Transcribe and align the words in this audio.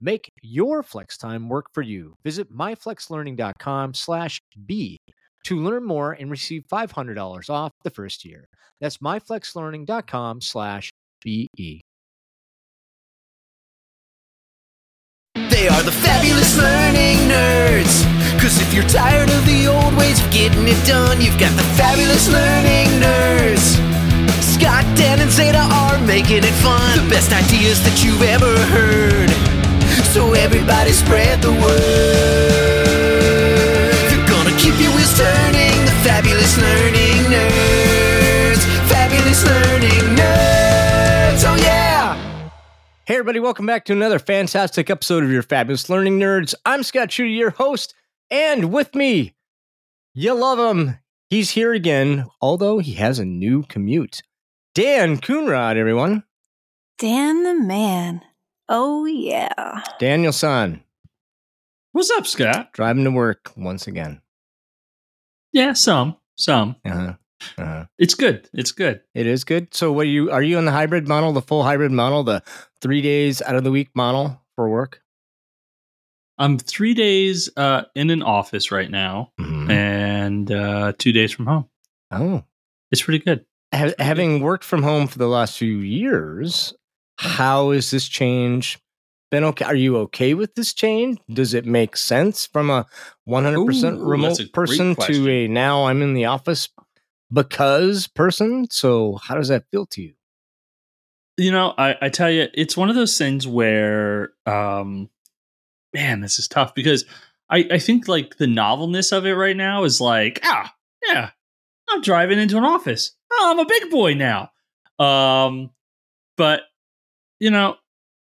Make 0.00 0.30
your 0.42 0.82
flex 0.82 1.16
time 1.16 1.48
work 1.48 1.66
for 1.72 1.82
you. 1.82 2.16
Visit 2.24 2.52
myflexlearning.com 2.52 3.94
slash 3.94 4.40
B 4.66 4.98
to 5.44 5.56
learn 5.62 5.84
more 5.84 6.12
and 6.12 6.30
receive 6.30 6.64
$500 6.70 7.50
off 7.50 7.72
the 7.84 7.90
first 7.90 8.24
year. 8.24 8.48
That's 8.80 8.98
myflexlearning.com 8.98 10.40
slash 10.40 10.92
BE. 11.22 11.80
They 15.34 15.68
are 15.68 15.82
the 15.82 15.92
fabulous 15.92 16.56
learning 16.58 17.16
nerds. 17.28 18.04
Cause 18.40 18.60
if 18.60 18.74
you're 18.74 18.88
tired 18.88 19.30
of 19.30 19.46
the 19.46 19.66
old 19.66 19.96
ways 19.96 20.22
of 20.22 20.30
getting 20.30 20.68
it 20.68 20.86
done, 20.86 21.20
you've 21.20 21.38
got 21.38 21.54
the 21.56 21.62
fabulous 21.78 22.28
learning 22.28 22.88
nerds. 23.00 23.74
Scott, 24.42 24.84
Dan, 24.96 25.20
and 25.20 25.30
Zeta 25.30 25.58
are 25.58 25.98
making 26.06 26.44
it 26.44 26.54
fun. 26.62 27.04
The 27.04 27.10
best 27.10 27.32
ideas 27.32 27.82
that 27.82 28.04
you've 28.04 28.22
ever 28.22 28.56
heard. 28.66 29.43
So 30.14 30.32
everybody 30.32 30.92
spread 30.92 31.42
the 31.42 31.50
word. 31.50 31.58
They're 34.08 34.28
gonna 34.28 34.56
keep 34.56 34.78
your 34.80 34.94
wheels 34.94 35.18
turning. 35.18 35.84
The 35.84 35.90
fabulous 36.04 36.56
learning 36.56 37.24
nerds. 37.34 38.62
Fabulous 38.88 39.44
learning 39.44 40.16
nerds. 40.16 41.42
Oh 41.44 41.56
yeah! 41.60 42.14
Hey, 43.06 43.14
everybody, 43.14 43.40
welcome 43.40 43.66
back 43.66 43.86
to 43.86 43.92
another 43.92 44.20
fantastic 44.20 44.88
episode 44.88 45.24
of 45.24 45.32
your 45.32 45.42
Fabulous 45.42 45.90
Learning 45.90 46.20
Nerds. 46.20 46.54
I'm 46.64 46.84
Scott 46.84 47.08
Schutte, 47.08 47.36
your 47.36 47.50
host, 47.50 47.92
and 48.30 48.72
with 48.72 48.94
me, 48.94 49.34
you 50.14 50.32
love 50.32 50.60
him. 50.60 50.96
He's 51.28 51.50
here 51.50 51.72
again, 51.72 52.26
although 52.40 52.78
he 52.78 52.92
has 52.92 53.18
a 53.18 53.24
new 53.24 53.64
commute. 53.64 54.22
Dan 54.76 55.16
Coonrod, 55.16 55.74
everyone. 55.76 56.22
Dan 57.00 57.42
the 57.42 57.54
man. 57.54 58.22
Oh 58.68 59.04
yeah. 59.04 59.82
Daniel 59.98 60.32
San, 60.32 60.82
What's 61.92 62.10
up, 62.12 62.26
Scott? 62.26 62.72
driving 62.72 63.04
to 63.04 63.10
work 63.10 63.52
once 63.56 63.86
again. 63.86 64.20
Yeah, 65.52 65.74
some, 65.74 66.16
some. 66.36 66.76
Uh-huh. 66.84 67.14
Uh-huh. 67.58 67.84
It's 67.98 68.14
good. 68.14 68.48
It's 68.54 68.72
good. 68.72 69.02
It 69.14 69.26
is 69.26 69.44
good. 69.44 69.72
So, 69.74 69.92
what 69.92 70.02
are 70.06 70.10
you? 70.10 70.30
Are 70.30 70.42
you 70.42 70.58
in 70.58 70.64
the 70.64 70.72
hybrid 70.72 71.06
model, 71.06 71.32
the 71.32 71.42
full 71.42 71.62
hybrid 71.62 71.92
model, 71.92 72.24
the 72.24 72.42
three 72.80 73.02
days 73.02 73.42
out 73.42 73.54
of 73.54 73.64
the 73.64 73.70
week 73.70 73.90
model 73.94 74.40
for 74.56 74.68
work? 74.68 75.02
I'm 76.38 76.58
three 76.58 76.94
days 76.94 77.48
uh, 77.56 77.82
in 77.94 78.10
an 78.10 78.22
office 78.22 78.72
right 78.72 78.90
now, 78.90 79.30
Mhm. 79.38 79.70
and 79.70 80.50
uh, 80.50 80.92
two 80.98 81.12
days 81.12 81.30
from 81.32 81.46
home. 81.46 81.68
Oh, 82.10 82.42
It's 82.90 83.02
pretty 83.02 83.22
good. 83.24 83.44
ha- 83.72 83.92
having 84.00 84.40
worked 84.40 84.64
from 84.64 84.82
home 84.82 85.06
for 85.06 85.18
the 85.18 85.28
last 85.28 85.56
few 85.58 85.76
years, 85.78 86.74
how 87.16 87.70
has 87.70 87.90
this 87.90 88.08
change 88.08 88.78
been? 89.30 89.44
Okay, 89.44 89.64
are 89.64 89.74
you 89.74 89.96
okay 89.98 90.34
with 90.34 90.54
this 90.54 90.72
change? 90.72 91.18
Does 91.30 91.54
it 91.54 91.64
make 91.64 91.96
sense 91.96 92.46
from 92.46 92.70
a 92.70 92.86
100% 93.28 93.98
Ooh, 93.98 94.04
remote 94.04 94.40
a 94.40 94.46
person 94.48 94.94
to 94.96 95.28
a 95.28 95.48
now 95.48 95.86
I'm 95.86 96.02
in 96.02 96.14
the 96.14 96.26
office 96.26 96.68
because 97.32 98.06
person? 98.06 98.68
So, 98.70 99.18
how 99.22 99.34
does 99.34 99.48
that 99.48 99.64
feel 99.70 99.86
to 99.86 100.02
you? 100.02 100.14
You 101.36 101.50
know, 101.50 101.74
I, 101.76 101.96
I 102.00 102.08
tell 102.10 102.30
you, 102.30 102.48
it's 102.54 102.76
one 102.76 102.90
of 102.90 102.94
those 102.94 103.18
things 103.18 103.46
where, 103.46 104.32
um, 104.46 105.10
man, 105.92 106.20
this 106.20 106.38
is 106.38 106.46
tough 106.46 106.74
because 106.74 107.04
I, 107.50 107.66
I 107.72 107.78
think 107.78 108.08
like 108.08 108.36
the 108.36 108.46
novelness 108.46 109.12
of 109.12 109.26
it 109.26 109.32
right 109.32 109.56
now 109.56 109.84
is 109.84 110.00
like, 110.00 110.40
ah, 110.44 110.72
yeah, 111.06 111.30
I'm 111.88 112.02
driving 112.02 112.38
into 112.38 112.56
an 112.56 112.64
office. 112.64 113.16
Oh, 113.32 113.48
I'm 113.50 113.58
a 113.58 113.66
big 113.66 113.90
boy 113.90 114.14
now. 114.14 114.50
Um, 114.98 115.70
but 116.36 116.62
you 117.40 117.50
know, 117.50 117.76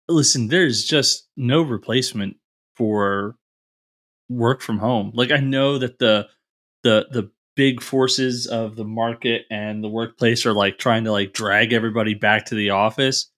listen, 0.08 0.48
there's 0.48 0.84
just 0.84 1.28
no 1.38 1.62
replacement 1.62 2.38
for 2.76 3.36
work 4.30 4.62
from 4.62 4.78
home. 4.80 5.12
Like 5.14 5.32
I 5.32 5.38
know 5.38 5.78
that 5.78 6.00
the 6.00 6.28
the 6.84 7.08
the 7.12 7.32
big 7.56 7.82
forces 7.82 8.48
of 8.48 8.76
the 8.76 8.84
market 8.84 9.46
and 9.50 9.84
the 9.84 9.88
workplace 9.90 10.46
are 10.46 10.54
like 10.54 10.78
trying 10.78 11.06
to 11.06 11.12
like 11.12 11.34
drag 11.34 11.74
everybody 11.74 12.14
back 12.14 12.46
to 12.46 12.56
the 12.56 12.72
office. 12.72 13.32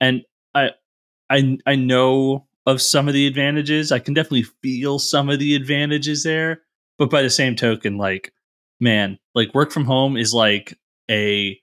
And 0.00 0.22
I 0.54 0.70
I 1.30 1.58
I 1.66 1.76
know 1.76 2.46
of 2.66 2.82
some 2.82 3.08
of 3.08 3.14
the 3.14 3.26
advantages. 3.26 3.92
I 3.92 3.98
can 3.98 4.14
definitely 4.14 4.46
feel 4.62 4.98
some 4.98 5.28
of 5.30 5.38
the 5.38 5.54
advantages 5.54 6.22
there. 6.22 6.62
But 6.98 7.10
by 7.10 7.22
the 7.22 7.30
same 7.30 7.56
token, 7.56 7.98
like, 7.98 8.32
man, 8.80 9.18
like 9.34 9.54
work 9.54 9.70
from 9.70 9.84
home 9.84 10.16
is 10.16 10.32
like 10.32 10.78
a 11.10 11.58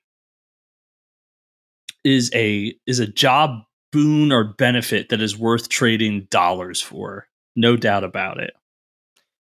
is 2.04 2.32
a 2.34 2.74
is 2.86 3.00
a 3.00 3.08
job 3.08 3.64
boon 3.92 4.32
or 4.32 4.44
benefit 4.44 5.10
that 5.10 5.22
is 5.22 5.38
worth 5.38 5.70
trading 5.70 6.28
dollars 6.30 6.82
for. 6.82 7.28
No 7.56 7.78
doubt 7.78 8.04
about 8.04 8.40
it. 8.40 8.54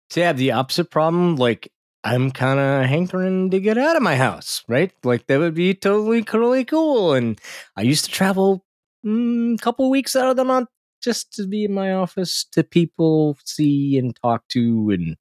See, 0.10 0.24
I 0.24 0.28
have 0.28 0.38
the 0.38 0.52
opposite 0.52 0.90
problem. 0.90 1.36
Like, 1.36 1.72
I'm 2.04 2.32
kind 2.32 2.60
of 2.60 2.90
hankering 2.90 3.52
to 3.52 3.60
get 3.60 3.78
out 3.78 3.96
of 3.96 4.02
my 4.02 4.16
house, 4.16 4.64
right? 4.68 4.92
Like, 5.04 5.28
that 5.28 5.40
would 5.40 5.54
be 5.54 5.76
totally, 5.76 6.24
totally 6.24 6.66
cool. 6.66 7.14
And 7.14 7.40
I 7.76 7.84
used 7.84 8.06
to 8.06 8.12
travel 8.12 8.66
mm, 9.06 9.54
a 9.54 9.58
couple 9.58 9.90
weeks 9.90 10.16
out 10.16 10.30
of 10.30 10.36
the 10.36 10.46
month 10.46 10.70
just 11.04 11.32
to 11.34 11.48
be 11.48 11.66
in 11.66 11.74
my 11.74 11.94
office 11.94 12.46
to 12.54 12.64
people 12.64 13.38
see 13.46 13.98
and 13.98 14.16
talk 14.22 14.48
to 14.50 14.90
and 14.90 15.16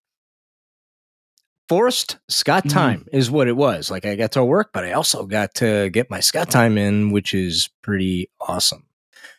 forced 1.69 2.19
Scott 2.29 2.65
Mhm. 2.65 2.71
time 2.71 3.07
is 3.13 3.31
what 3.31 3.49
it 3.49 3.57
was. 3.57 3.91
Like, 3.91 4.07
I 4.07 4.17
got 4.17 4.33
to 4.33 4.45
work, 4.45 4.71
but 4.73 4.85
I 4.85 4.93
also 4.93 5.27
got 5.27 5.55
to 5.57 5.91
get 5.91 6.11
my 6.11 6.21
Scott 6.21 6.51
time 6.51 6.79
in, 6.79 7.11
which 7.11 7.35
is 7.35 7.69
pretty 7.83 8.31
awesome. 8.41 8.85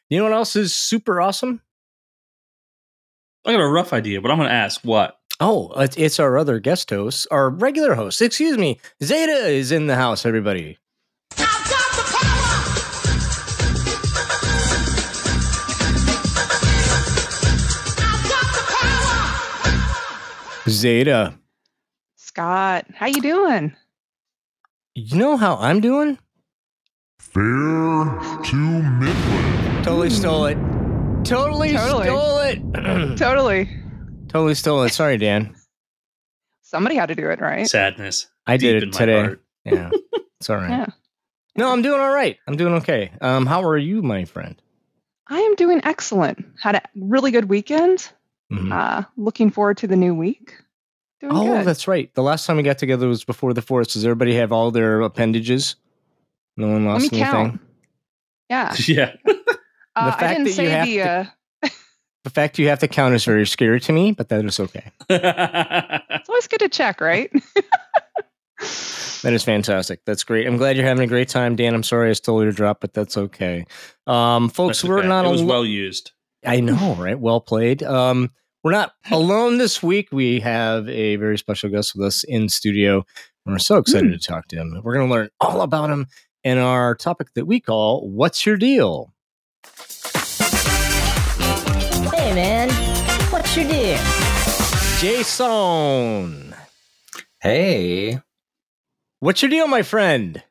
You 0.09 0.17
know 0.19 0.23
what 0.25 0.34
else 0.34 0.56
is 0.56 0.73
super 0.73 1.22
awesome? 1.22 1.62
I 3.45 3.51
got 3.53 3.62
a 3.62 3.67
rough 3.67 3.94
idea, 3.94 4.22
but 4.22 4.31
I'm 4.31 4.38
going 4.38 4.50
to 4.50 4.53
ask 4.56 4.81
what. 4.84 5.16
Oh, 5.40 5.72
it's, 5.78 5.95
it's 5.97 6.19
our 6.19 6.38
other 6.38 6.59
guest 6.59 6.90
host, 6.90 7.25
our 7.31 7.50
regular 7.50 7.95
host. 7.95 8.22
Excuse 8.22 8.57
me, 8.57 8.79
Zeta 9.01 9.47
is 9.47 9.72
in 9.72 9.88
the 9.88 9.96
house. 9.96 10.25
Everybody, 10.25 10.78
Zeta. 20.67 21.34
Scott, 22.40 22.86
how 22.96 23.06
you 23.08 23.22
doing? 23.22 23.76
You 24.96 25.18
know 25.18 25.36
how 25.36 25.58
I'm 25.58 25.82
doing? 25.82 26.18
Fair 27.20 27.44
to 27.44 28.56
Midland. 28.56 29.84
Totally 29.84 30.10
stole 30.10 30.46
it. 30.46 30.56
Totally, 31.26 31.74
Totally. 31.74 32.06
stole 32.06 32.38
it. 32.40 32.60
Totally. 33.18 33.70
totally 34.30 34.54
stole 34.56 34.84
it. 34.84 34.94
Sorry, 34.94 35.18
Dan. 35.18 35.54
Somebody 36.62 36.96
had 36.96 37.08
to 37.08 37.16
do 37.16 37.30
it, 37.30 37.42
right? 37.42 37.68
Sadness. 37.68 38.28
I 38.48 38.56
did 38.56 38.84
it 38.84 38.94
today. 38.94 39.36
Yeah, 39.66 39.90
it's 40.40 40.50
all 40.50 40.56
right. 40.56 40.70
Yeah. 40.70 40.86
No, 41.58 41.74
I'm 41.74 41.82
doing 41.82 42.00
all 42.00 42.14
right. 42.14 42.38
I'm 42.48 42.56
doing 42.56 42.76
okay. 42.76 43.12
Um, 43.20 43.48
how 43.48 43.64
are 43.66 43.78
you, 43.78 44.02
my 44.02 44.24
friend? 44.24 44.56
I 45.28 45.40
am 45.40 45.56
doing 45.56 45.82
excellent. 45.84 46.46
Had 46.62 46.76
a 46.76 46.82
really 46.96 47.32
good 47.32 47.50
weekend. 47.50 48.10
Mhm. 48.50 48.72
Uh, 48.72 49.03
looking 49.18 49.52
forward 49.52 49.76
to 49.80 49.88
the 49.88 49.97
new 49.97 50.16
week. 50.16 50.53
Doing 51.22 51.34
Oh, 51.36 51.46
good. 51.58 51.66
that's 51.66 51.88
right. 51.88 52.14
The 52.16 52.24
last 52.24 52.46
time 52.46 52.58
we 52.58 52.64
got 52.64 52.78
together 52.78 53.08
was 53.08 53.24
before 53.24 53.54
the 53.54 53.62
forest. 53.62 53.94
Does 53.94 54.06
everybody 54.06 54.36
have 54.36 54.52
all 54.52 54.72
their 54.72 55.02
appendages? 55.02 55.76
No 56.58 56.68
one 56.68 56.86
Let 56.86 56.92
lost 56.94 57.12
me 57.12 57.22
anything. 57.22 57.34
count. 57.34 57.62
Yeah. 58.50 58.76
Yeah. 58.88 59.16
Uh, 59.96 60.12
fact 60.12 60.24
I 60.24 60.28
didn't 60.30 60.44
that 60.46 60.50
you 60.50 60.56
say 60.56 60.66
have 60.70 60.86
the. 60.88 60.98
to- 60.98 61.04
Uh, 61.64 61.70
The 62.26 62.30
fact 62.30 62.60
you 62.60 62.68
have 62.70 62.80
to 62.80 62.88
count 62.88 63.16
is 63.16 63.24
very 63.26 63.46
scary 63.48 63.80
to 63.82 63.92
me, 63.94 64.12
but 64.12 64.30
that 64.30 64.44
is 64.46 64.60
okay. 64.60 64.92
it's 65.10 66.30
always 66.30 66.48
good 66.48 66.60
to 66.60 66.70
check, 66.70 67.00
right? 67.02 67.32
That 69.22 69.34
is 69.34 69.44
fantastic. 69.44 70.00
That's 70.06 70.24
great. 70.24 70.48
I'm 70.48 70.56
glad 70.56 70.78
you're 70.78 70.86
having 70.86 71.04
a 71.04 71.08
great 71.08 71.28
time, 71.28 71.58
Dan. 71.58 71.74
I'm 71.74 71.84
sorry 71.84 72.10
I 72.10 72.14
stole 72.14 72.42
your 72.42 72.54
drop, 72.54 72.80
but 72.80 72.94
that's 72.94 73.18
okay. 73.18 73.66
Um, 74.08 74.48
folks, 74.48 74.82
That's 74.82 74.90
we're 74.90 75.00
okay. 75.00 75.08
not. 75.10 75.26
It 75.26 75.32
was 75.32 75.42
alo- 75.42 75.50
well 75.50 75.66
used. 75.66 76.12
I 76.46 76.62
know, 76.62 76.96
right? 76.96 77.20
Well 77.20 77.42
played. 77.42 77.84
Um, 77.84 78.32
we're 78.70 78.74
not 78.76 78.94
alone 79.12 79.58
this 79.58 79.82
week. 79.82 80.10
We 80.12 80.40
have 80.42 80.88
a 80.90 81.16
very 81.16 81.40
special 81.40 81.72
guest 81.72 81.96
with 81.96 82.06
us 82.06 82.24
in 82.24 82.50
studio. 82.50 82.98
and 83.48 83.54
We're 83.56 83.58
so 83.58 83.78
excited 83.78 84.12
to 84.12 84.20
talk 84.20 84.48
to 84.50 84.58
him. 84.58 84.80
We're 84.84 84.94
going 84.94 85.08
to 85.08 85.12
learn 85.12 85.30
all 85.42 85.62
about 85.62 85.90
him 85.90 86.06
and 86.44 86.60
our 86.60 86.94
topic 86.94 87.30
that 87.34 87.48
we 87.48 87.60
call 87.62 88.08
"What's 88.08 88.46
Your 88.46 88.58
Deal." 88.58 89.12
Hey, 92.14 92.36
man. 92.36 92.70
What's 93.32 93.58
your 93.58 93.68
deal? 93.68 93.98
Jason, 95.00 96.54
Hey. 97.42 98.20
what's 99.20 99.42
your 99.42 99.50
deal, 99.50 99.68
my 99.68 99.82
friend? 99.82 100.44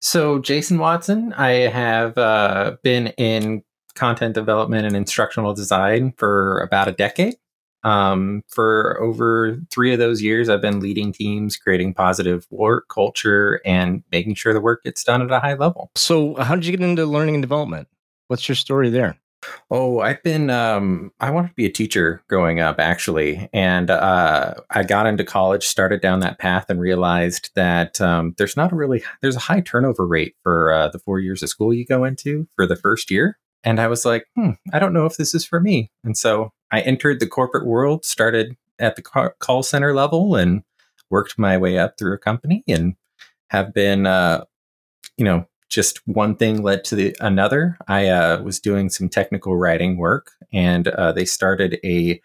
So, 0.00 0.38
Jason 0.38 0.78
Watson, 0.78 1.34
I 1.34 1.50
have 1.68 2.16
uh, 2.16 2.76
been 2.82 3.08
in 3.18 3.62
content 3.94 4.34
development 4.34 4.86
and 4.86 4.96
instructional 4.96 5.52
design 5.52 6.14
for 6.16 6.60
about 6.60 6.88
a 6.88 6.92
decade. 6.92 7.34
Um, 7.84 8.42
for 8.48 9.00
over 9.00 9.58
three 9.70 9.92
of 9.92 9.98
those 9.98 10.22
years, 10.22 10.48
I've 10.48 10.62
been 10.62 10.80
leading 10.80 11.12
teams, 11.12 11.56
creating 11.56 11.94
positive 11.94 12.46
work 12.50 12.88
culture, 12.88 13.60
and 13.64 14.02
making 14.10 14.34
sure 14.34 14.52
the 14.52 14.60
work 14.60 14.82
gets 14.82 15.04
done 15.04 15.22
at 15.22 15.30
a 15.30 15.40
high 15.40 15.54
level. 15.54 15.90
So, 15.94 16.34
how 16.36 16.54
did 16.54 16.66
you 16.66 16.76
get 16.76 16.84
into 16.84 17.06
learning 17.06 17.36
and 17.36 17.42
development? 17.42 17.88
What's 18.26 18.48
your 18.48 18.56
story 18.56 18.90
there? 18.90 19.16
Oh, 19.70 20.00
I've 20.00 20.22
been, 20.22 20.50
um, 20.50 21.12
I 21.20 21.30
wanted 21.30 21.48
to 21.48 21.54
be 21.54 21.66
a 21.66 21.70
teacher 21.70 22.22
growing 22.28 22.60
up, 22.60 22.80
actually. 22.80 23.48
And 23.52 23.90
uh, 23.90 24.54
I 24.70 24.82
got 24.82 25.06
into 25.06 25.24
college, 25.24 25.64
started 25.64 26.00
down 26.00 26.20
that 26.20 26.38
path, 26.38 26.66
and 26.68 26.80
realized 26.80 27.50
that 27.54 28.00
um, 28.00 28.34
there's 28.36 28.56
not 28.56 28.72
a 28.72 28.76
really, 28.76 29.02
there's 29.22 29.36
a 29.36 29.40
high 29.40 29.60
turnover 29.60 30.06
rate 30.06 30.34
for 30.42 30.72
uh, 30.72 30.88
the 30.88 30.98
four 30.98 31.20
years 31.20 31.42
of 31.42 31.48
school 31.48 31.72
you 31.72 31.86
go 31.86 32.04
into 32.04 32.48
for 32.56 32.66
the 32.66 32.76
first 32.76 33.10
year. 33.10 33.38
And 33.64 33.80
I 33.80 33.88
was 33.88 34.04
like, 34.04 34.26
hmm, 34.34 34.50
I 34.72 34.78
don't 34.78 34.92
know 34.92 35.06
if 35.06 35.16
this 35.16 35.34
is 35.34 35.44
for 35.44 35.60
me. 35.60 35.90
And 36.04 36.16
so 36.16 36.52
I 36.70 36.80
entered 36.80 37.20
the 37.20 37.26
corporate 37.26 37.66
world, 37.66 38.04
started 38.04 38.56
at 38.78 38.96
the 38.96 39.02
call 39.02 39.62
center 39.62 39.94
level, 39.94 40.36
and 40.36 40.62
worked 41.10 41.38
my 41.38 41.56
way 41.56 41.78
up 41.78 41.98
through 41.98 42.14
a 42.14 42.18
company 42.18 42.62
and 42.68 42.94
have 43.48 43.72
been, 43.72 44.06
uh, 44.06 44.44
you 45.16 45.24
know, 45.24 45.46
just 45.68 46.06
one 46.06 46.34
thing 46.34 46.62
led 46.62 46.84
to 46.84 46.94
the 46.94 47.16
another. 47.20 47.78
I 47.88 48.08
uh, 48.08 48.42
was 48.42 48.60
doing 48.60 48.88
some 48.88 49.08
technical 49.08 49.56
writing 49.56 49.96
work, 49.96 50.32
and 50.52 50.88
uh, 50.88 51.12
they 51.12 51.24
started 51.24 51.78
a 51.84 52.20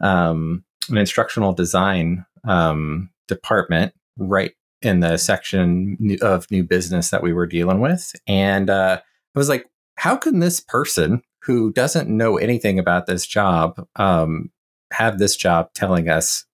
um, 0.00 0.64
an 0.88 0.96
instructional 0.96 1.52
design 1.52 2.24
um, 2.44 3.10
department 3.28 3.94
right 4.16 4.52
in 4.82 5.00
the 5.00 5.18
section 5.18 6.18
of 6.22 6.50
new 6.50 6.64
business 6.64 7.10
that 7.10 7.22
we 7.22 7.32
were 7.32 7.46
dealing 7.46 7.80
with. 7.80 8.14
And 8.26 8.70
uh, 8.70 9.00
I 9.34 9.38
was 9.38 9.48
like, 9.48 9.68
how 9.96 10.16
can 10.16 10.40
this 10.40 10.60
person 10.60 11.22
who 11.42 11.72
doesn't 11.72 12.08
know 12.08 12.36
anything 12.36 12.78
about 12.78 13.06
this 13.06 13.26
job 13.26 13.86
um, 13.96 14.50
have 14.92 15.18
this 15.18 15.36
job 15.36 15.72
telling 15.74 16.08
us 16.08 16.44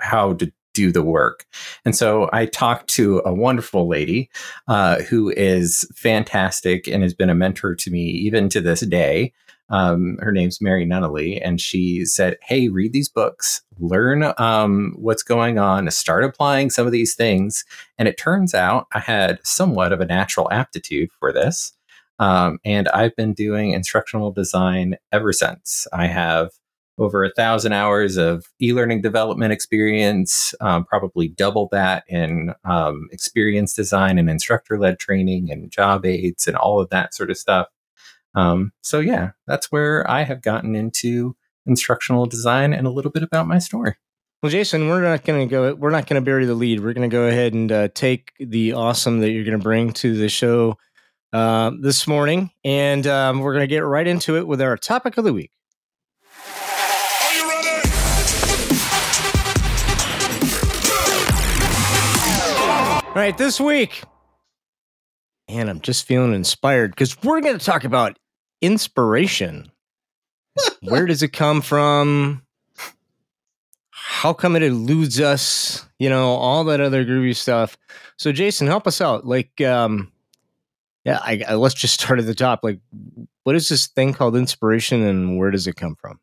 how 0.00 0.34
to 0.34 0.52
do 0.74 0.90
the 0.90 1.02
work? 1.02 1.46
And 1.84 1.94
so 1.94 2.28
I 2.32 2.46
talked 2.46 2.88
to 2.90 3.22
a 3.24 3.34
wonderful 3.34 3.88
lady 3.88 4.30
uh, 4.68 5.02
who 5.02 5.30
is 5.30 5.86
fantastic 5.94 6.86
and 6.86 7.02
has 7.02 7.14
been 7.14 7.30
a 7.30 7.34
mentor 7.34 7.74
to 7.74 7.90
me 7.90 8.04
even 8.04 8.48
to 8.50 8.60
this 8.60 8.80
day. 8.80 9.32
Um, 9.68 10.18
her 10.20 10.32
name's 10.32 10.60
Mary 10.60 10.86
Nunnally, 10.86 11.40
and 11.42 11.58
she 11.58 12.04
said, 12.04 12.36
"Hey, 12.42 12.68
read 12.68 12.92
these 12.92 13.08
books, 13.08 13.62
learn 13.78 14.34
um, 14.36 14.92
what's 14.96 15.22
going 15.22 15.58
on, 15.58 15.90
start 15.90 16.24
applying 16.24 16.68
some 16.68 16.84
of 16.84 16.92
these 16.92 17.14
things." 17.14 17.64
And 17.96 18.06
it 18.06 18.18
turns 18.18 18.54
out 18.54 18.86
I 18.92 18.98
had 18.98 19.38
somewhat 19.44 19.92
of 19.92 20.00
a 20.02 20.06
natural 20.06 20.50
aptitude 20.52 21.10
for 21.18 21.32
this, 21.32 21.72
um, 22.22 22.60
and 22.64 22.86
I've 22.90 23.16
been 23.16 23.34
doing 23.34 23.72
instructional 23.72 24.30
design 24.30 24.96
ever 25.10 25.32
since. 25.32 25.88
I 25.92 26.06
have 26.06 26.50
over 26.96 27.24
a 27.24 27.32
thousand 27.32 27.72
hours 27.72 28.16
of 28.16 28.44
e-learning 28.60 29.02
development 29.02 29.52
experience, 29.52 30.54
um, 30.60 30.84
probably 30.84 31.26
double 31.26 31.68
that 31.72 32.04
in 32.06 32.54
um, 32.64 33.08
experience 33.10 33.74
design 33.74 34.20
and 34.20 34.30
instructor-led 34.30 35.00
training 35.00 35.50
and 35.50 35.72
job 35.72 36.06
aids 36.06 36.46
and 36.46 36.56
all 36.56 36.80
of 36.80 36.90
that 36.90 37.12
sort 37.12 37.28
of 37.28 37.36
stuff. 37.36 37.66
Um, 38.36 38.72
so 38.82 39.00
yeah, 39.00 39.32
that's 39.48 39.72
where 39.72 40.08
I 40.08 40.22
have 40.22 40.42
gotten 40.42 40.76
into 40.76 41.34
instructional 41.66 42.26
design 42.26 42.72
and 42.72 42.86
a 42.86 42.90
little 42.90 43.10
bit 43.10 43.24
about 43.24 43.48
my 43.48 43.58
story. 43.58 43.96
Well, 44.44 44.50
Jason, 44.50 44.88
we're 44.88 45.02
not 45.02 45.24
going 45.24 45.48
to 45.48 45.50
go. 45.50 45.74
We're 45.74 45.90
not 45.90 46.06
going 46.06 46.22
to 46.22 46.24
bury 46.24 46.44
the 46.44 46.54
lead. 46.54 46.78
We're 46.78 46.92
going 46.92 47.10
to 47.10 47.12
go 47.12 47.24
ahead 47.24 47.52
and 47.52 47.72
uh, 47.72 47.88
take 47.92 48.32
the 48.38 48.74
awesome 48.74 49.18
that 49.20 49.32
you're 49.32 49.44
going 49.44 49.58
to 49.58 49.62
bring 49.62 49.92
to 49.94 50.16
the 50.16 50.28
show 50.28 50.78
uh, 51.32 51.72
this 51.80 52.06
morning, 52.06 52.50
and 52.64 53.06
um, 53.06 53.40
we're 53.40 53.52
going 53.52 53.62
to 53.62 53.66
get 53.66 53.80
right 53.80 54.06
into 54.06 54.36
it 54.36 54.46
with 54.46 54.60
our 54.60 54.76
topic 54.76 55.16
of 55.16 55.24
the 55.24 55.32
week. 55.32 55.50
All 63.04 63.18
right, 63.18 63.36
this 63.36 63.60
week, 63.60 64.02
and 65.48 65.68
I'm 65.68 65.80
just 65.80 66.06
feeling 66.06 66.32
inspired 66.32 66.92
because 66.92 67.22
we're 67.22 67.40
going 67.40 67.58
to 67.58 67.64
talk 67.64 67.84
about 67.84 68.18
inspiration. 68.60 69.70
Where 70.82 71.06
does 71.06 71.22
it 71.22 71.32
come 71.32 71.60
from? 71.60 72.42
How 73.90 74.32
come 74.32 74.56
it 74.56 74.62
eludes 74.62 75.20
us? 75.20 75.86
You 75.98 76.08
know, 76.08 76.30
all 76.30 76.64
that 76.64 76.80
other 76.80 77.04
groovy 77.04 77.34
stuff. 77.34 77.76
So, 78.18 78.32
Jason, 78.32 78.66
help 78.66 78.86
us 78.86 79.00
out. 79.00 79.26
Like, 79.26 79.60
um, 79.60 80.11
yeah, 81.04 81.18
I, 81.22 81.42
I, 81.48 81.54
let's 81.54 81.74
just 81.74 81.94
start 82.00 82.18
at 82.18 82.26
the 82.26 82.34
top. 82.34 82.60
Like, 82.62 82.78
what 83.44 83.56
is 83.56 83.68
this 83.68 83.88
thing 83.88 84.12
called 84.12 84.36
inspiration, 84.36 85.02
and 85.02 85.38
where 85.38 85.50
does 85.50 85.66
it 85.66 85.76
come 85.76 85.96
from? 85.96 86.20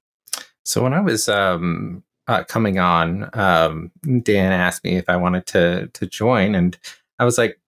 So, 0.63 0.83
when 0.83 0.93
I 0.93 1.01
was 1.01 1.27
um, 1.27 2.03
uh, 2.27 2.43
coming 2.45 2.79
on, 2.79 3.29
um, 3.33 3.91
Dan 4.23 4.51
asked 4.51 4.83
me 4.83 4.95
if 4.95 5.09
I 5.09 5.17
wanted 5.17 5.45
to 5.47 5.87
to 5.87 6.05
join, 6.05 6.55
and 6.55 6.77
I 7.17 7.25
was 7.25 7.37
like, 7.37 7.59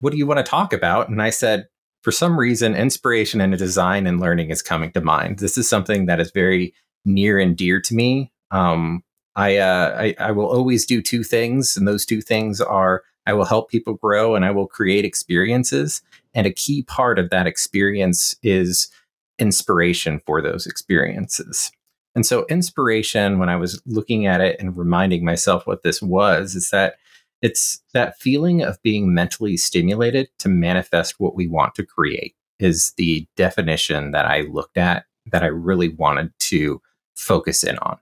"What 0.00 0.10
do 0.12 0.16
you 0.16 0.26
want 0.26 0.38
to 0.38 0.48
talk 0.48 0.72
about?" 0.72 1.08
And 1.08 1.20
I 1.20 1.30
said, 1.30 1.66
"For 2.02 2.12
some 2.12 2.38
reason, 2.38 2.76
inspiration 2.76 3.40
and 3.40 3.56
design 3.58 4.06
and 4.06 4.20
learning 4.20 4.50
is 4.50 4.62
coming 4.62 4.92
to 4.92 5.00
mind. 5.00 5.40
This 5.40 5.58
is 5.58 5.68
something 5.68 6.06
that 6.06 6.20
is 6.20 6.30
very 6.30 6.72
near 7.04 7.38
and 7.38 7.56
dear 7.56 7.80
to 7.80 7.94
me. 7.94 8.32
Um, 8.52 9.02
I, 9.36 9.56
uh, 9.56 9.96
I 9.98 10.14
I 10.18 10.30
will 10.32 10.46
always 10.46 10.86
do 10.86 11.02
two 11.02 11.24
things, 11.24 11.76
and 11.76 11.88
those 11.88 12.06
two 12.06 12.20
things 12.20 12.60
are." 12.60 13.02
I 13.30 13.32
will 13.32 13.44
help 13.44 13.70
people 13.70 13.94
grow 13.94 14.34
and 14.34 14.44
I 14.44 14.50
will 14.50 14.66
create 14.66 15.04
experiences. 15.04 16.02
And 16.34 16.48
a 16.48 16.52
key 16.52 16.82
part 16.82 17.16
of 17.16 17.30
that 17.30 17.46
experience 17.46 18.34
is 18.42 18.90
inspiration 19.38 20.18
for 20.26 20.42
those 20.42 20.66
experiences. 20.66 21.70
And 22.16 22.26
so, 22.26 22.44
inspiration, 22.50 23.38
when 23.38 23.48
I 23.48 23.54
was 23.54 23.80
looking 23.86 24.26
at 24.26 24.40
it 24.40 24.56
and 24.58 24.76
reminding 24.76 25.24
myself 25.24 25.64
what 25.64 25.84
this 25.84 26.02
was, 26.02 26.56
is 26.56 26.70
that 26.70 26.96
it's 27.40 27.80
that 27.94 28.18
feeling 28.18 28.62
of 28.62 28.82
being 28.82 29.14
mentally 29.14 29.56
stimulated 29.56 30.28
to 30.40 30.48
manifest 30.48 31.20
what 31.20 31.36
we 31.36 31.46
want 31.46 31.76
to 31.76 31.86
create, 31.86 32.34
is 32.58 32.92
the 32.96 33.28
definition 33.36 34.10
that 34.10 34.26
I 34.26 34.40
looked 34.40 34.76
at 34.76 35.04
that 35.26 35.44
I 35.44 35.46
really 35.46 35.88
wanted 35.88 36.32
to 36.40 36.82
focus 37.14 37.62
in 37.62 37.78
on. 37.78 37.98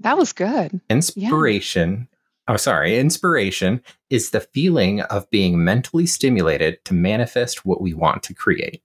That 0.00 0.18
was 0.18 0.34
good. 0.34 0.82
Inspiration. 0.90 2.08
Yeah. 2.48 2.54
Oh, 2.54 2.56
sorry. 2.56 2.98
Inspiration 2.98 3.82
is 4.10 4.30
the 4.30 4.40
feeling 4.40 5.00
of 5.02 5.30
being 5.30 5.62
mentally 5.64 6.06
stimulated 6.06 6.84
to 6.86 6.94
manifest 6.94 7.64
what 7.64 7.80
we 7.80 7.94
want 7.94 8.22
to 8.24 8.34
create. 8.34 8.82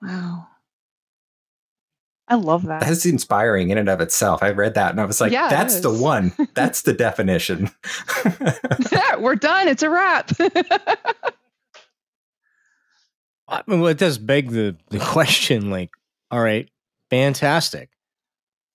Wow. 0.00 0.48
I 2.26 2.36
love 2.36 2.64
that. 2.66 2.80
That's 2.80 3.04
inspiring 3.04 3.70
in 3.70 3.78
and 3.78 3.88
of 3.88 4.00
itself. 4.00 4.42
I 4.42 4.50
read 4.50 4.74
that 4.74 4.90
and 4.92 5.00
I 5.00 5.04
was 5.04 5.20
like, 5.20 5.30
Yeah, 5.32 5.50
that's 5.50 5.80
the 5.80 5.92
one. 5.92 6.32
That's 6.54 6.82
the 6.82 6.94
definition. 6.94 7.70
yeah, 8.92 9.16
We're 9.16 9.34
done. 9.34 9.68
It's 9.68 9.82
a 9.82 9.90
wrap. 9.90 10.30
I 13.46 13.62
mean, 13.66 13.80
well, 13.80 13.90
it 13.90 13.98
does 13.98 14.16
beg 14.16 14.50
the, 14.50 14.74
the 14.88 14.98
question 15.00 15.70
like, 15.70 15.90
all 16.30 16.40
right, 16.40 16.70
fantastic. 17.10 17.90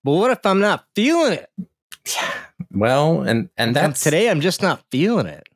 But 0.04 0.12
what 0.12 0.30
if 0.32 0.46
I'm 0.46 0.60
not 0.60 0.86
feeling 0.96 1.40
it? 1.40 1.50
Well, 2.72 3.22
and 3.22 3.50
and 3.58 3.76
And 3.78 3.96
today 3.96 4.30
I'm 4.30 4.42
just 4.42 4.62
not 4.62 4.84
feeling 4.92 5.26
it. 5.26 5.50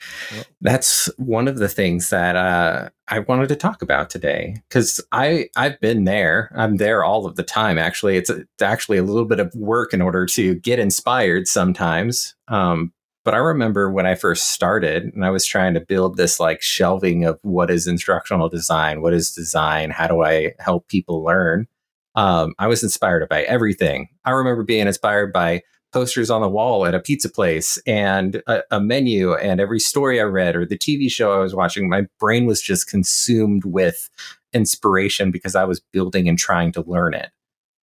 that's 0.62 1.10
one 1.18 1.48
of 1.48 1.58
the 1.58 1.70
things 1.70 2.10
that 2.10 2.36
uh, 2.36 2.90
I 3.08 3.20
wanted 3.20 3.50
to 3.50 3.56
talk 3.56 3.82
about 3.82 4.10
today 4.10 4.56
because 4.68 5.00
I 5.12 5.50
I've 5.56 5.80
been 5.80 6.06
there. 6.06 6.52
I'm 6.56 6.78
there 6.78 7.04
all 7.04 7.26
of 7.26 7.36
the 7.36 7.44
time. 7.44 7.78
Actually, 7.78 8.18
it's, 8.18 8.30
it's 8.30 8.62
actually 8.62 8.98
a 8.98 9.04
little 9.04 9.26
bit 9.26 9.40
of 9.40 9.54
work 9.56 9.94
in 9.94 10.02
order 10.02 10.26
to 10.28 10.56
get 10.56 10.80
inspired 10.80 11.48
sometimes. 11.48 12.36
Um, 12.48 12.94
but 13.24 13.34
I 13.34 13.38
remember 13.38 13.90
when 13.90 14.06
I 14.06 14.16
first 14.16 14.50
started 14.50 15.04
and 15.14 15.24
I 15.24 15.30
was 15.30 15.46
trying 15.46 15.76
to 15.76 15.80
build 15.80 16.18
this 16.18 16.40
like 16.40 16.62
shelving 16.62 17.24
of 17.24 17.40
what 17.42 17.72
is 17.72 17.88
instructional 17.88 18.50
design, 18.50 19.02
what 19.02 19.14
is 19.14 19.32
design, 19.32 19.92
how 19.92 20.08
do 20.08 20.24
I 20.24 20.54
help 20.60 20.88
people 20.88 21.24
learn. 21.24 21.68
Um, 22.16 22.54
I 22.60 22.68
was 22.68 22.84
inspired 22.84 23.28
by 23.30 23.44
everything. 23.44 24.10
I 24.26 24.32
remember 24.32 24.64
being 24.64 24.88
inspired 24.88 25.32
by 25.32 25.62
posters 25.94 26.30
on 26.30 26.42
the 26.42 26.50
wall 26.50 26.86
at 26.86 26.96
a 26.96 27.00
pizza 27.00 27.30
place 27.30 27.78
and 27.86 28.42
a, 28.48 28.64
a, 28.72 28.80
menu 28.82 29.34
and 29.36 29.62
every 29.62 29.80
story 29.80 30.20
I 30.20 30.24
read 30.24 30.56
or 30.56 30.66
the 30.66 30.78
TV 30.78 31.10
show 31.12 31.32
I 31.34 31.38
was 31.40 31.54
watching, 31.56 31.88
my 31.88 32.08
brain 32.20 32.46
was 32.46 32.62
just 32.62 32.90
consumed 32.90 33.64
with 33.64 34.10
inspiration 34.54 35.32
because 35.32 35.56
I 35.56 35.64
was 35.64 35.80
building 35.80 36.28
and 36.28 36.38
trying 36.38 36.72
to 36.74 36.82
learn 36.82 37.14
it. 37.14 37.30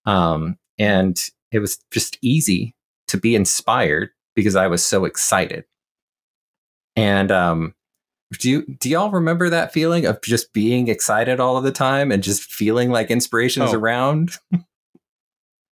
Um, 0.06 0.58
and 0.78 1.18
it 1.52 1.60
was 1.60 1.80
just 1.92 2.18
easy 2.22 2.76
to 3.08 3.18
be 3.18 3.36
inspired 3.36 4.10
because 4.36 4.56
I 4.56 4.68
was 4.68 4.84
so 4.84 5.06
excited. 5.06 5.66
And 6.96 7.32
um, 7.32 7.74
Do 8.40 8.50
you 8.50 8.66
do 8.80 8.90
y'all 8.90 9.12
remember 9.12 9.50
that 9.50 9.74
feeling 9.74 10.06
of 10.06 10.22
just 10.22 10.54
being 10.54 10.88
excited 10.88 11.40
all 11.40 11.58
of 11.58 11.64
the 11.64 11.72
time 11.72 12.12
and 12.12 12.22
just 12.24 12.44
feeling 12.44 12.90
like 12.92 13.10
inspiration 13.12 13.64
is 13.64 13.74
Oh. 13.74 13.78
around? 13.78 14.32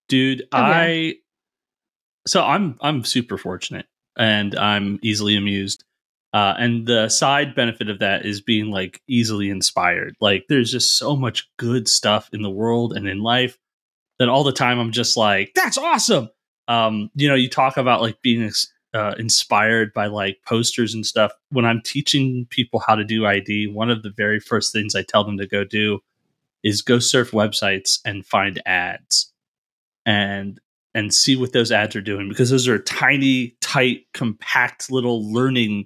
dude 0.09 0.43
Oh, 0.53 0.57
yeah. 0.57 0.63
i 0.67 1.13
so 2.27 2.43
i'm 2.43 2.77
i'm 2.81 3.03
super 3.03 3.37
fortunate 3.37 3.85
and 4.17 4.57
i'm 4.57 4.99
easily 5.01 5.35
amused. 5.35 5.83
Uh, 6.33 6.53
and 6.59 6.85
the 6.85 7.07
side 7.07 7.55
benefit 7.55 7.89
of 7.89 7.99
that 7.99 8.25
is 8.25 8.41
being 8.41 8.69
like 8.69 9.01
easily 9.07 9.49
inspired. 9.49 10.13
Like 10.19 10.45
there's 10.49 10.69
just 10.69 10.97
so 10.97 11.15
much 11.15 11.49
good 11.57 11.87
stuff 11.87 12.29
in 12.33 12.41
the 12.41 12.49
world 12.49 12.93
and 12.95 13.07
in 13.07 13.23
life 13.23 13.57
that 14.19 14.27
all 14.29 14.43
the 14.43 14.51
time 14.51 14.77
i'm 14.77 14.91
just 14.91 15.15
like 15.15 15.51
that's 15.55 15.77
awesome! 15.77 16.29
Um 16.67 17.09
you 17.15 17.27
know 17.27 17.35
you 17.35 17.49
talk 17.49 17.77
about 17.77 18.01
like 18.01 18.21
being 18.21 18.51
uh, 18.93 19.15
inspired 19.17 19.93
by 19.93 20.07
like 20.07 20.39
posters 20.45 20.93
and 20.93 21.05
stuff. 21.05 21.31
When 21.49 21.65
i'm 21.65 21.81
teaching 21.81 22.45
people 22.49 22.81
how 22.85 22.95
to 22.95 23.05
do 23.05 23.25
id 23.25 23.67
one 23.67 23.89
of 23.89 24.03
the 24.03 24.11
very 24.11 24.39
first 24.39 24.73
things 24.73 24.95
i 24.95 25.03
tell 25.03 25.23
them 25.23 25.37
to 25.37 25.47
go 25.47 25.63
do 25.63 25.99
is 26.63 26.81
go 26.81 26.99
surf 26.99 27.31
websites 27.31 27.99
and 28.03 28.25
find 28.25 28.61
ads. 28.65 29.31
And 30.05 30.59
and 30.97 31.13
see 31.13 31.35
what 31.35 31.53
those 31.53 31.71
ads 31.71 31.95
are 31.95 32.01
doing 32.01 32.27
because 32.27 32.49
those 32.49 32.67
are 32.67 32.79
tiny 32.79 33.55
tight 33.61 34.01
compact 34.15 34.91
little 34.91 35.31
learning 35.31 35.85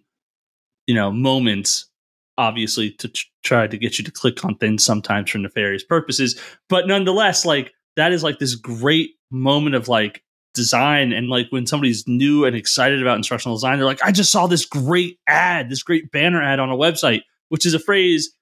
you 0.87 0.95
know 0.95 1.11
moments 1.11 1.91
obviously 2.37 2.91
to 2.91 3.09
tr- 3.09 3.25
try 3.43 3.67
to 3.67 3.77
get 3.77 3.97
you 3.97 4.05
to 4.05 4.11
click 4.11 4.43
on 4.45 4.55
things 4.55 4.85
sometimes 4.85 5.29
for 5.29 5.37
nefarious 5.37 5.83
purposes. 5.83 6.39
But 6.69 6.87
nonetheless 6.87 7.45
like 7.45 7.73
that 7.97 8.13
is 8.13 8.23
like 8.23 8.39
this 8.39 8.55
great 8.55 9.11
moment 9.29 9.75
of 9.75 9.89
like 9.89 10.23
design. 10.53 11.11
And 11.11 11.27
like 11.27 11.47
when 11.49 11.67
somebody's 11.67 12.07
new 12.07 12.45
and 12.45 12.55
excited 12.55 13.01
about 13.01 13.17
instructional 13.17 13.57
design 13.57 13.77
they're 13.77 13.85
like 13.85 14.03
i 14.03 14.11
just 14.11 14.31
saw 14.31 14.47
this 14.47 14.65
great 14.65 15.19
ad 15.27 15.69
this 15.69 15.83
great 15.83 16.11
banner 16.11 16.41
ad 16.41 16.59
on 16.59 16.69
a 16.69 16.75
website 16.75 17.21
which 17.49 17.65
is 17.65 17.73
a 17.73 17.79
phrase 17.79 18.33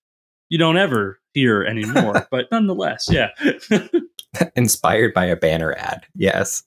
you 0.49 0.57
don't 0.57 0.77
ever 0.77 1.18
hear 1.33 1.63
anymore 1.63 2.27
but 2.31 2.47
nonetheless 2.51 3.07
yeah 3.09 3.29
Inspired 4.55 5.13
by 5.13 5.25
a 5.25 5.35
banner 5.35 5.73
ad. 5.73 6.05
Yes. 6.15 6.63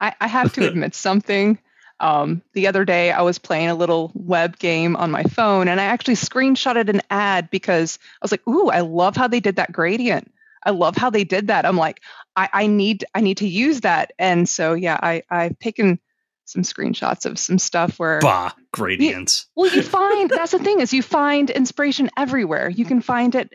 I, 0.00 0.14
I 0.20 0.26
have 0.26 0.52
to 0.54 0.66
admit 0.68 0.94
something. 0.94 1.58
Um, 1.98 2.42
the 2.52 2.66
other 2.66 2.84
day, 2.84 3.10
I 3.10 3.22
was 3.22 3.38
playing 3.38 3.68
a 3.68 3.74
little 3.74 4.12
web 4.14 4.58
game 4.58 4.96
on 4.96 5.10
my 5.10 5.22
phone, 5.22 5.68
and 5.68 5.80
I 5.80 5.84
actually 5.84 6.14
screenshotted 6.14 6.88
an 6.90 7.00
ad 7.08 7.48
because 7.50 7.98
I 8.02 8.18
was 8.22 8.32
like, 8.32 8.46
"Ooh, 8.46 8.68
I 8.68 8.80
love 8.80 9.16
how 9.16 9.28
they 9.28 9.40
did 9.40 9.56
that 9.56 9.72
gradient. 9.72 10.30
I 10.64 10.70
love 10.70 10.96
how 10.96 11.08
they 11.08 11.24
did 11.24 11.46
that." 11.46 11.64
I'm 11.64 11.78
like, 11.78 12.02
I, 12.34 12.50
I 12.52 12.66
need 12.66 13.06
I 13.14 13.22
need 13.22 13.38
to 13.38 13.48
use 13.48 13.80
that, 13.80 14.12
and 14.18 14.46
so 14.46 14.74
yeah, 14.74 14.98
I 15.02 15.22
I've 15.30 15.58
taken 15.58 15.98
some 16.46 16.62
screenshots 16.62 17.26
of 17.26 17.38
some 17.38 17.58
stuff 17.58 17.98
where 17.98 18.20
bah 18.20 18.52
gradients 18.72 19.46
well, 19.56 19.74
you 19.74 19.82
find 19.98 20.30
that's 20.30 20.52
the 20.52 20.58
thing 20.58 20.80
is 20.80 20.92
you 20.92 21.02
find 21.02 21.50
inspiration 21.50 22.10
everywhere. 22.16 22.68
You 22.68 22.84
can 22.84 23.00
find 23.00 23.34
it 23.34 23.52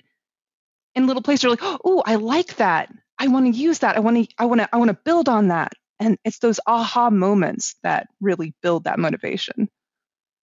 in 0.96 1.08
little 1.08 1.22
places. 1.22 1.44
You're 1.44 1.52
like, 1.52 1.80
oh, 1.86 2.04
I 2.06 2.16
like 2.16 2.58
that. 2.58 2.94
I 3.20 3.28
want 3.28 3.54
to 3.54 3.60
use 3.60 3.80
that. 3.80 3.96
I 3.96 4.00
want 4.00 4.18
to. 4.18 4.36
I 4.38 4.46
want 4.46 4.62
to. 4.62 4.70
I 4.74 4.78
want 4.78 4.90
to 4.90 4.98
build 5.06 5.30
on 5.30 5.50
that. 5.50 5.74
And 6.00 6.18
it's 6.26 6.40
those 6.40 6.60
aha 6.66 7.12
moments 7.12 7.76
that 7.84 8.08
really 8.20 8.54
build 8.64 8.86
that 8.86 8.98
motivation. 8.98 9.70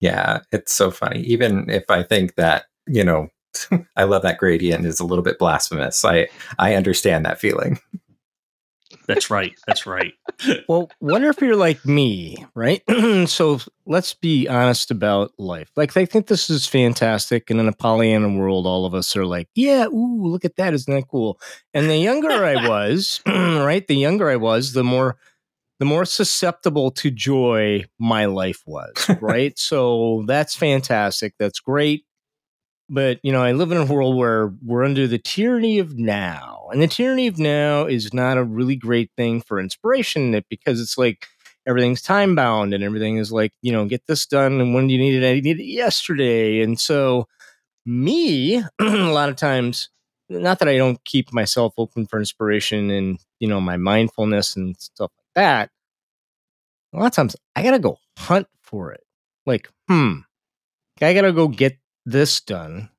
Yeah, 0.00 0.40
it's 0.52 0.73
so 0.73 0.93
funny. 0.93 1.21
Even 1.23 1.69
if 1.69 1.85
I 1.88 2.05
think 2.05 2.37
that, 2.37 2.67
you 2.87 3.02
know, 3.02 3.28
I 3.97 4.05
love 4.05 4.23
that 4.23 4.38
gradient 4.38 4.87
is 4.87 5.00
a 5.00 5.05
little 5.05 5.25
bit 5.25 5.38
blasphemous. 5.38 6.05
I 6.05 6.28
I 6.59 6.75
understand 6.75 7.26
that 7.26 7.40
feeling. 7.40 7.81
That's 9.09 9.31
right. 9.31 9.59
That's 9.67 9.87
right. 9.87 10.12
Well, 10.69 10.91
wonder 11.00 11.31
if 11.31 11.41
you're 11.41 11.57
like 11.57 11.85
me, 11.87 12.45
right? 12.55 12.83
so 13.27 13.59
let's 13.87 14.12
be 14.12 14.47
honest 14.47 14.91
about 14.91 15.33
life. 15.38 15.71
Like, 15.77 15.97
I 15.97 16.05
think 16.05 16.27
this 16.27 16.50
is 16.50 16.67
fantastic. 16.67 17.49
And 17.49 17.59
in 17.59 17.69
a 17.69 17.73
Pollyanna 17.73 18.29
world, 18.29 18.67
all 18.67 18.85
of 18.85 18.95
us 18.95 19.17
are 19.17 19.25
like, 19.25 19.49
yeah, 19.55 19.87
ooh, 19.87 20.29
look 20.29 20.45
at 20.45 20.57
that. 20.57 20.75
Isn't 20.75 20.95
that 20.95 21.09
cool? 21.09 21.41
And 21.73 21.88
the 21.88 21.97
younger 21.97 22.29
I 22.31 22.55
was, 22.69 23.23
right? 23.27 23.87
The 23.87 23.97
younger 23.97 24.29
I 24.29 24.37
was, 24.37 24.75
the 24.75 24.85
more 24.85 25.17
the 25.79 25.85
more 25.85 26.05
susceptible 26.05 26.91
to 26.91 27.11
joy 27.11 27.85
my 28.00 28.25
life 28.25 28.62
was, 28.67 28.93
right? 29.21 29.57
so 29.59 30.25
that's 30.27 30.57
fantastic. 30.57 31.35
That's 31.38 31.61
great. 31.61 32.05
But, 32.90 33.21
you 33.23 33.33
know, 33.33 33.42
I 33.42 33.52
live 33.52 33.71
in 33.71 33.76
a 33.76 33.85
world 33.85 34.16
where 34.16 34.52
we're 34.64 34.85
under 34.85 35.07
the 35.07 35.18
tyranny 35.18 35.78
of 35.78 35.99
now. 35.99 36.68
And 36.73 36.80
the 36.80 36.88
tyranny 36.88 37.26
of 37.26 37.38
now 37.38 37.85
is 37.85 38.14
not 38.14 38.38
a 38.38 38.45
really 38.45 38.76
great 38.76 39.11
thing 39.16 39.42
for 39.42 39.61
inspiration 39.61 40.35
in 40.35 40.45
because 40.49 40.80
it's 40.80 40.97
like 40.97 41.26
everything's 41.66 42.00
time 42.00 42.35
bound 42.35 42.73
and 42.73 42.83
everything 42.83 43.18
is 43.18 43.30
like, 43.30 43.52
you 43.61 43.73
know, 43.73 43.85
get 43.85 44.07
this 44.07 44.25
done. 44.25 44.61
And 44.61 44.73
when 44.75 44.87
do 44.87 44.95
you 44.95 44.99
need 44.99 45.23
it? 45.23 45.28
I 45.28 45.40
need 45.40 45.61
it 45.61 45.64
yesterday. 45.64 46.62
And 46.62 46.80
so, 46.80 47.28
me, 47.87 48.57
a 48.80 48.85
lot 48.85 49.28
of 49.28 49.37
times, 49.37 49.90
not 50.28 50.59
that 50.61 50.68
I 50.68 50.76
don't 50.76 51.02
keep 51.04 51.33
myself 51.33 51.75
open 51.78 52.07
for 52.07 52.18
inspiration 52.18 52.90
and, 52.90 53.18
you 53.40 53.49
know, 53.49 53.61
my 53.61 53.76
mindfulness 53.76 54.57
and 54.57 54.76
stuff 54.78 55.11
like 55.18 55.35
that. 55.35 55.71
A 56.95 56.99
lot 56.99 57.07
of 57.07 57.12
times 57.12 57.37
I 57.54 57.62
got 57.62 57.73
to 57.73 57.78
go 57.78 57.99
hunt 58.18 58.47
for 58.62 58.92
it. 58.92 59.04
Like, 59.47 59.68
hmm, 59.88 60.18
I 61.00 61.14
got 61.14 61.23
to 61.23 61.33
go 61.33 61.49
get 61.49 61.78
this 62.11 62.41
done. 62.41 62.91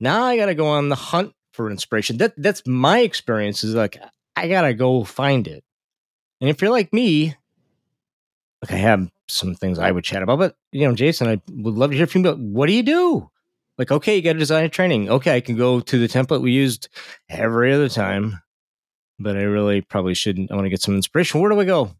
Now 0.00 0.24
I 0.24 0.36
got 0.36 0.46
to 0.46 0.54
go 0.54 0.66
on 0.66 0.88
the 0.88 0.96
hunt 0.96 1.34
for 1.52 1.70
inspiration. 1.70 2.18
That 2.18 2.34
that's 2.36 2.62
my 2.66 3.00
experience 3.00 3.64
is 3.64 3.74
like 3.74 3.98
I 4.36 4.48
got 4.48 4.62
to 4.62 4.74
go 4.74 5.04
find 5.04 5.46
it. 5.46 5.62
And 6.40 6.48
if 6.48 6.62
you're 6.62 6.70
like 6.70 6.92
me, 6.92 7.34
like 8.62 8.72
I 8.72 8.76
have 8.76 9.10
some 9.28 9.54
things 9.54 9.78
I 9.78 9.90
would 9.90 10.04
chat 10.04 10.22
about, 10.22 10.38
but 10.38 10.56
you 10.72 10.88
know, 10.88 10.94
Jason, 10.94 11.28
I 11.28 11.40
would 11.50 11.74
love 11.74 11.90
to 11.90 11.96
hear 11.96 12.06
from 12.06 12.24
you. 12.24 12.30
About 12.30 12.40
what 12.40 12.66
do 12.66 12.72
you 12.72 12.82
do? 12.82 13.30
Like, 13.78 13.90
okay, 13.90 14.16
you 14.16 14.22
got 14.22 14.34
to 14.34 14.38
design 14.38 14.64
a 14.64 14.68
training. 14.68 15.08
Okay, 15.08 15.36
I 15.36 15.40
can 15.40 15.56
go 15.56 15.80
to 15.80 15.98
the 15.98 16.08
template 16.08 16.42
we 16.42 16.52
used 16.52 16.88
every 17.30 17.72
other 17.72 17.88
time, 17.88 18.42
but 19.18 19.36
I 19.36 19.42
really 19.42 19.80
probably 19.80 20.14
shouldn't. 20.14 20.50
I 20.50 20.54
want 20.54 20.66
to 20.66 20.70
get 20.70 20.82
some 20.82 20.94
inspiration. 20.94 21.40
Where 21.40 21.50
do 21.50 21.60
I 21.60 21.64
go? 21.64 21.90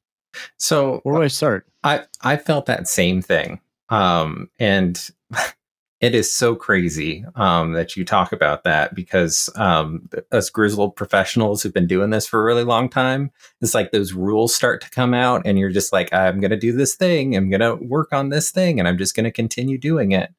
So 0.58 1.00
Where 1.02 1.16
do 1.16 1.22
I 1.22 1.28
start? 1.28 1.66
I 1.82 2.04
I 2.22 2.36
felt 2.36 2.66
that 2.66 2.88
same 2.88 3.20
thing. 3.22 3.60
Um 3.88 4.48
and 4.58 5.10
it 6.00 6.14
is 6.14 6.32
so 6.32 6.54
crazy 6.54 7.24
um 7.36 7.72
that 7.74 7.96
you 7.96 8.04
talk 8.04 8.32
about 8.32 8.64
that 8.64 8.94
because 8.94 9.50
um 9.56 10.08
us 10.32 10.50
grizzled 10.50 10.96
professionals 10.96 11.62
who've 11.62 11.74
been 11.74 11.86
doing 11.86 12.10
this 12.10 12.26
for 12.26 12.40
a 12.40 12.44
really 12.44 12.64
long 12.64 12.88
time, 12.88 13.30
it's 13.60 13.74
like 13.74 13.90
those 13.92 14.12
rules 14.12 14.54
start 14.54 14.80
to 14.80 14.90
come 14.90 15.14
out 15.14 15.42
and 15.44 15.58
you're 15.58 15.70
just 15.70 15.92
like 15.92 16.12
I'm 16.12 16.40
going 16.40 16.50
to 16.50 16.56
do 16.56 16.72
this 16.72 16.94
thing, 16.94 17.36
I'm 17.36 17.50
going 17.50 17.60
to 17.60 17.76
work 17.84 18.12
on 18.12 18.30
this 18.30 18.50
thing 18.50 18.78
and 18.78 18.88
I'm 18.88 18.98
just 18.98 19.14
going 19.14 19.24
to 19.24 19.30
continue 19.30 19.78
doing 19.78 20.12
it. 20.12 20.32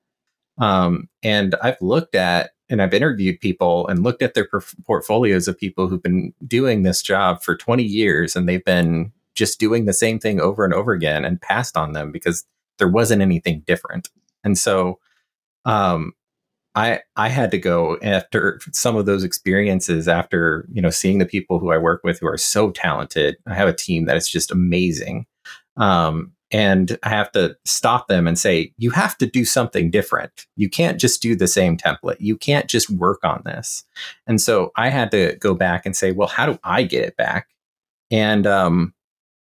Um 0.58 1.10
and 1.24 1.56
I've 1.62 1.82
looked 1.82 2.15
at 2.15 2.51
and 2.70 2.82
I've 2.82 2.94
interviewed 2.94 3.41
people 3.41 3.88
and 3.88 4.01
looked 4.01 4.22
at 4.22 4.34
their 4.34 4.48
perf- 4.48 4.75
portfolios 4.86 5.48
of 5.48 5.58
people 5.58 5.88
who've 5.88 6.01
been 6.01 6.34
doing 6.48 6.84
this 6.84 7.01
job 7.01 7.44
for 7.44 7.56
20 7.56 7.84
years 7.84 8.36
and 8.36 8.48
they've 8.48 8.63
been 8.63 9.12
just 9.36 9.60
doing 9.60 9.86
the 9.86 9.94
same 9.94 10.20
thing 10.20 10.39
over 10.39 10.63
and 10.63 10.74
over 10.74 10.94
again 10.94 11.25
and 11.25 11.41
passed 11.41 11.75
on 11.77 11.94
them 11.94 12.12
because 12.12 12.46
there 12.80 12.88
wasn't 12.88 13.22
anything 13.22 13.62
different. 13.68 14.10
And 14.44 14.58
so 14.58 15.00
um 15.65 16.13
I 16.75 17.01
I 17.15 17.30
had 17.30 17.51
to 17.51 17.58
go 17.58 17.98
after 18.01 18.60
some 18.72 18.96
of 18.96 19.06
those 19.06 19.24
experiences 19.24 20.08
after, 20.08 20.68
you 20.72 20.82
know, 20.82 20.89
seeing 20.89 21.18
the 21.18 21.25
people 21.25 21.60
who 21.60 21.72
I 21.72 21.77
work 21.77 22.01
with 22.03 22.20
who 22.20 22.27
are 22.27 22.38
so 22.38 22.72
talented. 22.72 23.38
I 23.46 23.56
have 23.56 23.68
a 23.68 23.74
team 23.74 24.06
that 24.06 24.18
is 24.18 24.30
just 24.30 24.51
amazing. 24.51 25.25
Um 25.77 26.34
and 26.53 26.98
I 27.03 27.10
have 27.10 27.32
to 27.32 27.56
stop 27.65 28.08
them 28.08 28.27
and 28.27 28.38
say, 28.38 28.74
you 28.77 28.91
have 28.91 29.18
to 29.20 29.25
do 29.25 29.46
something 29.46 29.89
different. 29.89 30.48
You 30.58 30.70
can't 30.70 31.00
just 31.00 31.22
do 31.22 31.34
the 31.34 31.48
same 31.48 31.77
template. 31.77 32.18
You 32.20 32.38
can't 32.38 32.68
just 32.68 32.89
work 32.89 33.24
on 33.24 33.41
this. 33.46 33.86
And 34.27 34.41
so 34.41 34.72
I 34.75 34.89
had 34.89 35.12
to 35.12 35.38
go 35.39 35.53
back 35.53 35.86
and 35.86 35.96
say, 35.96 36.12
well, 36.12 36.27
how 36.27 36.46
do 36.46 36.60
I 36.63 36.84
get 36.84 37.06
it 37.06 37.15
back? 37.15 37.48
And 38.12 38.46
um, 38.46 38.94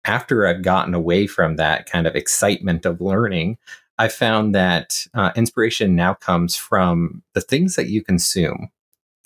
after 0.04 0.46
I've 0.46 0.62
gotten 0.62 0.92
away 0.92 1.26
from 1.26 1.56
that 1.56 1.90
kind 1.90 2.06
of 2.06 2.14
excitement 2.14 2.84
of 2.84 3.00
learning, 3.00 3.56
I 4.02 4.08
found 4.08 4.52
that 4.56 5.06
uh, 5.14 5.30
inspiration 5.36 5.94
now 5.94 6.14
comes 6.14 6.56
from 6.56 7.22
the 7.34 7.40
things 7.40 7.76
that 7.76 7.86
you 7.86 8.02
consume, 8.02 8.68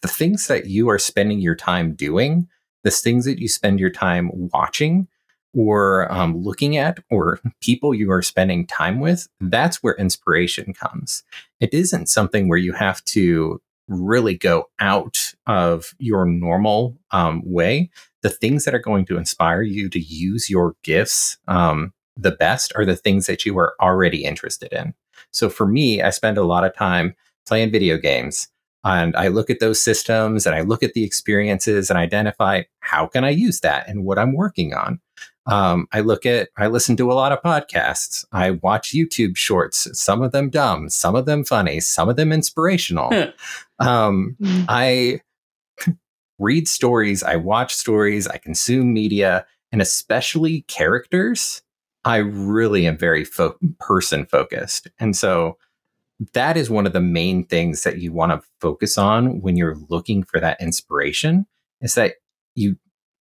the 0.02 0.08
things 0.08 0.48
that 0.48 0.66
you 0.66 0.90
are 0.90 0.98
spending 0.98 1.40
your 1.40 1.54
time 1.54 1.94
doing, 1.94 2.46
the 2.84 2.90
things 2.90 3.24
that 3.24 3.38
you 3.38 3.48
spend 3.48 3.80
your 3.80 3.88
time 3.88 4.30
watching 4.34 5.08
or 5.54 6.12
um, 6.12 6.36
looking 6.36 6.76
at, 6.76 6.98
or 7.08 7.40
people 7.62 7.94
you 7.94 8.12
are 8.12 8.20
spending 8.20 8.66
time 8.66 9.00
with. 9.00 9.26
That's 9.40 9.82
where 9.82 9.94
inspiration 9.94 10.74
comes. 10.74 11.22
It 11.58 11.72
isn't 11.72 12.10
something 12.10 12.46
where 12.46 12.58
you 12.58 12.74
have 12.74 13.02
to 13.04 13.62
really 13.88 14.36
go 14.36 14.68
out 14.78 15.32
of 15.46 15.94
your 15.98 16.26
normal 16.26 16.98
um, 17.12 17.40
way 17.46 17.88
the 18.20 18.28
things 18.28 18.64
that 18.64 18.74
are 18.74 18.80
going 18.80 19.06
to 19.06 19.16
inspire 19.16 19.62
you 19.62 19.88
to 19.88 20.00
use 20.00 20.50
your 20.50 20.74
gifts 20.82 21.38
um, 21.48 21.94
the 22.16 22.32
best 22.32 22.72
are 22.76 22.84
the 22.84 22.96
things 22.96 23.26
that 23.26 23.44
you 23.44 23.58
are 23.58 23.74
already 23.80 24.24
interested 24.24 24.72
in. 24.72 24.94
So 25.30 25.48
for 25.48 25.66
me, 25.66 26.02
I 26.02 26.10
spend 26.10 26.38
a 26.38 26.44
lot 26.44 26.64
of 26.64 26.74
time 26.74 27.14
playing 27.46 27.70
video 27.70 27.96
games 27.96 28.48
and 28.86 29.16
I 29.16 29.28
look 29.28 29.50
at 29.50 29.58
those 29.58 29.82
systems 29.82 30.46
and 30.46 30.54
I 30.54 30.60
look 30.60 30.82
at 30.82 30.94
the 30.94 31.02
experiences 31.02 31.90
and 31.90 31.98
identify 31.98 32.62
how 32.80 33.06
can 33.06 33.24
I 33.24 33.30
use 33.30 33.60
that 33.60 33.88
and 33.88 34.04
what 34.04 34.18
I'm 34.18 34.32
working 34.32 34.74
on. 34.74 35.00
Um, 35.46 35.88
I 35.92 36.00
look 36.00 36.24
at, 36.24 36.50
I 36.56 36.68
listen 36.68 36.96
to 36.98 37.10
a 37.10 37.14
lot 37.14 37.32
of 37.32 37.42
podcasts. 37.42 38.24
I 38.32 38.52
watch 38.52 38.92
YouTube 38.92 39.36
shorts, 39.36 39.88
some 39.98 40.22
of 40.22 40.32
them 40.32 40.50
dumb, 40.50 40.88
some 40.88 41.16
of 41.16 41.26
them 41.26 41.44
funny, 41.44 41.80
some 41.80 42.08
of 42.08 42.14
them 42.14 42.32
inspirational. 42.32 43.28
um, 43.80 44.36
I 44.68 45.20
read 46.38 46.68
stories, 46.68 47.22
I 47.22 47.36
watch 47.36 47.74
stories, 47.74 48.28
I 48.28 48.38
consume 48.38 48.92
media, 48.92 49.46
and 49.72 49.82
especially 49.82 50.62
characters. 50.62 51.62
I 52.06 52.18
really 52.18 52.86
am 52.86 52.96
very 52.96 53.24
fo- 53.24 53.58
person 53.80 54.26
focused. 54.26 54.88
And 54.98 55.16
so 55.16 55.58
that 56.32 56.56
is 56.56 56.70
one 56.70 56.86
of 56.86 56.92
the 56.92 57.00
main 57.00 57.44
things 57.44 57.82
that 57.82 57.98
you 57.98 58.12
want 58.12 58.32
to 58.32 58.48
focus 58.60 58.96
on 58.96 59.42
when 59.42 59.56
you're 59.56 59.76
looking 59.90 60.22
for 60.22 60.40
that 60.40 60.60
inspiration 60.60 61.46
is 61.82 61.94
that 61.96 62.14
you 62.54 62.76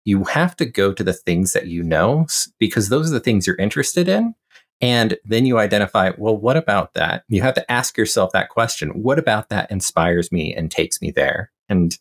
you 0.04 0.22
have 0.24 0.54
to 0.56 0.66
go 0.66 0.92
to 0.92 1.02
the 1.02 1.14
things 1.14 1.54
that 1.54 1.66
you 1.66 1.82
know 1.82 2.26
because 2.58 2.90
those 2.90 3.10
are 3.10 3.14
the 3.14 3.20
things 3.20 3.46
you're 3.46 3.56
interested 3.56 4.06
in. 4.06 4.34
And 4.82 5.16
then 5.24 5.46
you 5.46 5.58
identify 5.58 6.12
well 6.18 6.36
what 6.36 6.56
about 6.56 6.92
that? 6.94 7.24
You 7.28 7.40
have 7.40 7.54
to 7.54 7.72
ask 7.72 7.96
yourself 7.96 8.32
that 8.32 8.50
question 8.50 8.90
what 8.90 9.18
about 9.18 9.48
that 9.48 9.70
inspires 9.70 10.30
me 10.30 10.54
and 10.54 10.70
takes 10.70 11.00
me 11.00 11.10
there? 11.10 11.50
And 11.68 11.98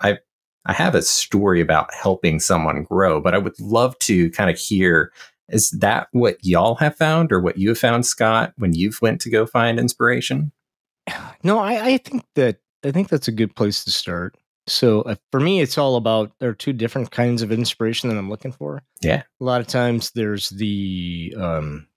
i 0.00 0.18
i 0.66 0.72
have 0.72 0.94
a 0.94 1.02
story 1.02 1.60
about 1.60 1.92
helping 1.94 2.38
someone 2.40 2.84
grow 2.84 3.20
but 3.20 3.34
i 3.34 3.38
would 3.38 3.58
love 3.60 3.98
to 3.98 4.30
kind 4.30 4.50
of 4.50 4.58
hear 4.58 5.12
is 5.52 5.70
that 5.70 6.08
what 6.12 6.38
y'all 6.42 6.76
have 6.76 6.96
found 6.96 7.30
or 7.30 7.40
what 7.40 7.58
you 7.58 7.68
have 7.68 7.78
found, 7.78 8.06
Scott, 8.06 8.54
when 8.56 8.72
you've 8.72 9.00
went 9.02 9.20
to 9.20 9.30
go 9.30 9.46
find 9.46 9.78
inspiration? 9.78 10.52
No, 11.44 11.58
I, 11.58 11.84
I 11.84 11.96
think 11.96 12.22
that 12.36 12.60
I 12.84 12.92
think 12.92 13.08
that's 13.08 13.26
a 13.26 13.32
good 13.32 13.56
place 13.56 13.82
to 13.82 13.90
start. 13.90 14.36
So 14.68 15.02
uh, 15.02 15.16
for 15.32 15.40
me, 15.40 15.60
it's 15.60 15.76
all 15.76 15.96
about 15.96 16.30
there 16.38 16.50
are 16.50 16.54
two 16.54 16.72
different 16.72 17.10
kinds 17.10 17.42
of 17.42 17.50
inspiration 17.50 18.08
that 18.08 18.16
I'm 18.16 18.30
looking 18.30 18.52
for. 18.52 18.80
Yeah, 19.00 19.24
a 19.40 19.44
lot 19.44 19.60
of 19.60 19.66
times 19.66 20.12
there's 20.12 20.50
the 20.50 21.34
um, 21.36 21.88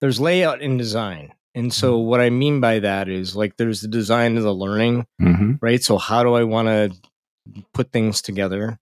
there's 0.00 0.18
layout 0.18 0.62
and 0.62 0.76
design, 0.76 1.32
and 1.54 1.72
so 1.72 1.92
mm-hmm. 1.92 2.08
what 2.08 2.20
I 2.20 2.30
mean 2.30 2.60
by 2.60 2.80
that 2.80 3.08
is 3.08 3.36
like 3.36 3.56
there's 3.56 3.82
the 3.82 3.88
design 3.88 4.36
of 4.36 4.42
the 4.42 4.52
learning, 4.52 5.06
mm-hmm. 5.22 5.52
right? 5.60 5.80
So 5.80 5.96
how 5.96 6.24
do 6.24 6.34
I 6.34 6.42
want 6.42 6.66
to 6.66 6.90
put 7.72 7.92
things 7.92 8.20
together? 8.20 8.80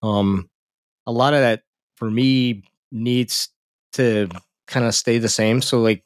Um, 0.00 0.48
a 1.08 1.12
lot 1.12 1.34
of 1.34 1.40
that 1.40 1.64
for 1.96 2.08
me 2.08 2.62
needs 2.94 3.50
to 3.92 4.28
kind 4.66 4.86
of 4.86 4.94
stay 4.94 5.18
the 5.18 5.28
same. 5.28 5.60
So 5.60 5.80
like 5.80 6.04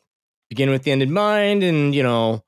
begin 0.49 0.71
with 0.71 0.83
the 0.83 0.91
end 0.91 1.03
in 1.03 1.13
mind 1.13 1.63
and 1.63 1.95
you 1.95 2.03
know 2.03 2.43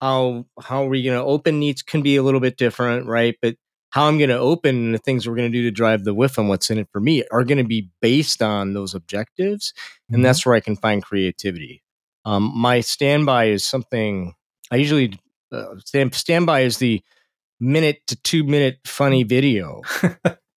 how 0.00 0.44
how 0.60 0.84
are 0.84 0.88
we 0.88 1.02
going 1.02 1.18
to 1.18 1.24
open 1.24 1.58
needs 1.58 1.82
can 1.82 2.02
be 2.02 2.16
a 2.16 2.22
little 2.22 2.40
bit 2.40 2.56
different, 2.56 3.06
right? 3.06 3.36
But 3.40 3.56
how 3.90 4.08
I'm 4.08 4.18
going 4.18 4.30
to 4.30 4.38
open 4.38 4.90
the 4.90 4.98
things 4.98 5.26
we're 5.26 5.36
going 5.36 5.50
to 5.50 5.56
do 5.56 5.62
to 5.62 5.70
drive 5.70 6.02
the 6.02 6.12
whiff 6.12 6.36
and 6.36 6.48
what's 6.48 6.68
in 6.68 6.78
it 6.78 6.88
for 6.90 7.00
me 7.00 7.22
are 7.30 7.44
going 7.44 7.58
to 7.58 7.64
be 7.64 7.90
based 8.02 8.42
on 8.42 8.74
those 8.74 8.92
objectives, 8.92 9.72
and 10.08 10.16
mm-hmm. 10.16 10.24
that's 10.24 10.44
where 10.44 10.56
I 10.56 10.60
can 10.60 10.74
find 10.74 11.02
creativity. 11.02 11.82
Um, 12.24 12.52
my 12.54 12.80
standby 12.80 13.46
is 13.46 13.64
something 13.64 14.34
I 14.70 14.76
usually 14.76 15.18
uh, 15.52 15.76
stand 15.84 16.14
standby 16.14 16.62
is 16.62 16.78
the 16.78 17.02
minute 17.60 18.04
to 18.08 18.16
two 18.16 18.42
minute 18.42 18.80
funny 18.84 19.22
video 19.36 19.82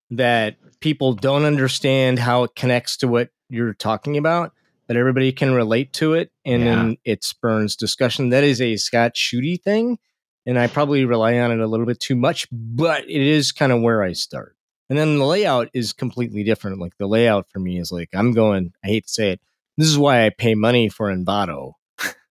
that 0.10 0.56
people 0.79 1.13
don't 1.13 1.46
understand 1.46 2.19
how 2.19 2.43
it 2.43 2.55
connects 2.55 2.98
to 2.98 3.07
what 3.07 3.29
you're 3.50 3.74
talking 3.74 4.17
about, 4.17 4.53
but 4.88 4.98
everybody 4.98 5.31
can 5.31 5.53
relate 5.53 5.93
to 5.93 6.13
it, 6.13 6.31
and 6.46 6.63
yeah. 6.63 6.75
then 6.75 6.98
it 7.03 7.24
spurns 7.24 7.75
discussion. 7.75 8.29
That 8.29 8.43
is 8.43 8.62
a 8.62 8.77
Scott 8.77 9.15
Schutte 9.15 9.62
thing, 9.62 10.00
and 10.46 10.57
I 10.57 10.67
probably 10.67 11.05
rely 11.05 11.38
on 11.39 11.51
it 11.51 11.60
a 11.60 11.67
little 11.67 11.86
bit 11.86 12.00
too 12.00 12.15
much, 12.15 12.48
but 12.51 13.03
it 13.03 13.22
is 13.22 13.51
kind 13.51 13.72
of 13.72 13.81
where 13.81 14.01
I 14.01 14.13
start. 14.13 14.55
And 14.89 14.98
then 14.98 15.17
the 15.17 15.25
layout 15.25 15.69
is 15.74 15.91
completely 15.91 16.43
different. 16.43 16.79
Like 16.79 16.98
the 16.98 17.07
layout 17.07 17.50
for 17.50 17.60
me 17.60 17.77
is 17.77 17.91
like 17.91 18.10
I'm 18.13 18.31
going. 18.31 18.72
I 18.84 18.88
hate 18.88 19.07
to 19.07 19.13
say 19.13 19.31
it. 19.31 19.41
This 19.77 19.88
is 19.88 19.98
why 19.98 20.25
I 20.25 20.29
pay 20.29 20.55
money 20.55 20.89
for 20.89 21.13
Envato. 21.13 21.74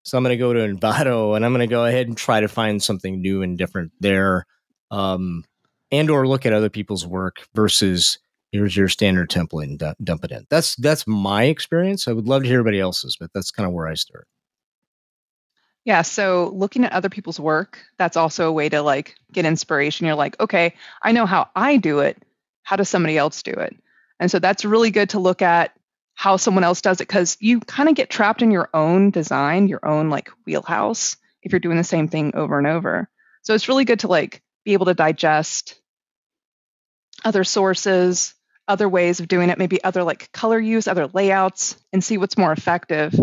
so 0.03 0.17
I'm 0.17 0.23
going 0.23 0.33
to 0.33 0.37
go 0.37 0.53
to 0.53 0.59
Envato 0.59 1.35
and 1.35 1.45
I'm 1.45 1.53
going 1.53 1.67
to 1.67 1.71
go 1.71 1.85
ahead 1.85 2.07
and 2.07 2.17
try 2.17 2.41
to 2.41 2.47
find 2.47 2.81
something 2.81 3.21
new 3.21 3.41
and 3.41 3.57
different 3.57 3.91
there, 3.99 4.45
um, 4.89 5.43
and 5.91 6.09
or 6.09 6.27
look 6.27 6.45
at 6.45 6.53
other 6.53 6.69
people's 6.69 7.05
work 7.05 7.47
versus 7.53 8.17
here's 8.51 8.75
your 8.75 8.89
standard 8.89 9.29
template 9.29 9.63
and 9.63 9.79
d- 9.79 9.93
dump 10.03 10.23
it 10.23 10.31
in. 10.31 10.45
That's 10.49 10.75
that's 10.75 11.05
my 11.07 11.45
experience. 11.45 12.07
I 12.07 12.13
would 12.13 12.27
love 12.27 12.43
to 12.43 12.47
hear 12.47 12.59
everybody 12.59 12.79
else's, 12.79 13.17
but 13.19 13.31
that's 13.33 13.51
kind 13.51 13.67
of 13.67 13.73
where 13.73 13.87
I 13.87 13.95
start. 13.95 14.27
Yeah, 15.85 16.01
so 16.01 16.51
looking 16.53 16.83
at 16.83 16.91
other 16.91 17.09
people's 17.09 17.39
work, 17.39 17.79
that's 17.97 18.17
also 18.17 18.49
a 18.49 18.51
way 18.51 18.67
to 18.67 18.81
like 18.81 19.15
get 19.31 19.45
inspiration. 19.45 20.05
You're 20.05 20.15
like, 20.15 20.37
okay, 20.39 20.73
I 21.01 21.13
know 21.13 21.25
how 21.25 21.49
I 21.55 21.77
do 21.77 21.99
it. 21.99 22.21
How 22.63 22.75
does 22.75 22.89
somebody 22.89 23.17
else 23.17 23.41
do 23.41 23.51
it? 23.51 23.75
And 24.19 24.29
so 24.29 24.39
that's 24.39 24.65
really 24.65 24.91
good 24.91 25.11
to 25.11 25.19
look 25.19 25.41
at 25.41 25.71
how 26.15 26.35
someone 26.35 26.63
else 26.63 26.81
does 26.81 26.99
it 26.99 27.07
because 27.07 27.37
you 27.39 27.59
kind 27.61 27.87
of 27.87 27.95
get 27.95 28.09
trapped 28.09 28.41
in 28.41 28.51
your 28.51 28.69
own 28.73 29.11
design, 29.11 29.67
your 29.67 29.85
own 29.87 30.09
like 30.09 30.29
wheelhouse 30.45 31.15
if 31.43 31.53
you're 31.53 31.59
doing 31.59 31.77
the 31.77 31.83
same 31.83 32.07
thing 32.07 32.35
over 32.35 32.57
and 32.57 32.67
over. 32.67 33.09
So 33.43 33.53
it's 33.53 33.69
really 33.69 33.85
good 33.85 33.99
to 33.99 34.07
like 34.07 34.41
be 34.65 34.73
able 34.73 34.87
to 34.87 34.93
digest 34.93 35.79
other 37.23 37.43
sources, 37.43 38.33
other 38.67 38.89
ways 38.89 39.19
of 39.19 39.27
doing 39.27 39.49
it, 39.49 39.57
maybe 39.57 39.83
other 39.83 40.03
like 40.03 40.31
color 40.31 40.59
use, 40.59 40.87
other 40.87 41.07
layouts, 41.07 41.77
and 41.93 42.03
see 42.03 42.17
what's 42.17 42.37
more 42.37 42.51
effective. 42.51 43.13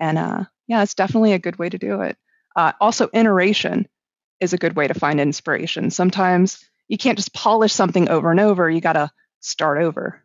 And 0.00 0.18
uh, 0.18 0.44
yeah, 0.66 0.82
it's 0.82 0.94
definitely 0.94 1.32
a 1.32 1.38
good 1.38 1.58
way 1.58 1.68
to 1.68 1.78
do 1.78 2.02
it. 2.02 2.16
Uh, 2.56 2.72
also, 2.80 3.08
iteration 3.12 3.88
is 4.40 4.52
a 4.52 4.58
good 4.58 4.76
way 4.76 4.88
to 4.88 4.94
find 4.94 5.20
inspiration. 5.20 5.90
Sometimes 5.90 6.64
you 6.88 6.96
can't 6.98 7.18
just 7.18 7.34
polish 7.34 7.72
something 7.72 8.08
over 8.08 8.30
and 8.30 8.40
over. 8.40 8.68
You 8.68 8.80
got 8.80 8.94
to 8.94 9.10
start 9.40 9.78
over. 9.78 10.22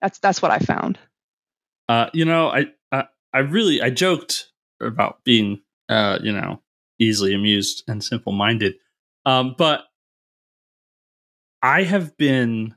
That's 0.00 0.18
that's 0.18 0.42
what 0.42 0.50
I 0.50 0.58
found. 0.58 0.98
Uh, 1.88 2.10
you 2.12 2.24
know, 2.24 2.48
I, 2.48 2.66
I 2.90 3.04
I 3.32 3.38
really 3.40 3.82
I 3.82 3.90
joked 3.90 4.50
about 4.80 5.24
being 5.24 5.60
uh, 5.88 6.18
you 6.22 6.32
know 6.32 6.62
easily 6.98 7.34
amused 7.34 7.84
and 7.88 8.02
simple 8.02 8.32
minded, 8.32 8.74
um, 9.26 9.54
but 9.56 9.84
I 11.62 11.82
have 11.82 12.16
been 12.16 12.74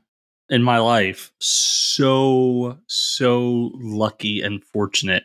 in 0.50 0.62
my 0.62 0.78
life 0.78 1.32
so 1.40 2.78
so 2.86 3.70
lucky 3.74 4.40
and 4.40 4.64
fortunate 4.64 5.24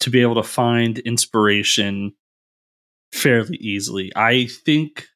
to 0.00 0.10
be 0.10 0.22
able 0.22 0.34
to 0.34 0.42
find 0.42 0.98
inspiration 1.00 2.12
fairly 3.12 3.56
easily. 3.58 4.10
I 4.16 4.46
think 4.46 5.06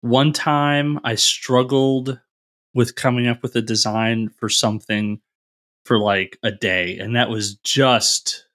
one 0.00 0.32
time 0.32 0.98
I 1.04 1.16
struggled 1.16 2.18
with 2.74 2.94
coming 2.94 3.26
up 3.26 3.42
with 3.42 3.54
a 3.54 3.62
design 3.62 4.30
for 4.38 4.48
something 4.48 5.20
for 5.84 5.98
like 5.98 6.38
a 6.42 6.50
day 6.50 6.98
and 6.98 7.16
that 7.16 7.28
was 7.28 7.56
just 7.56 8.46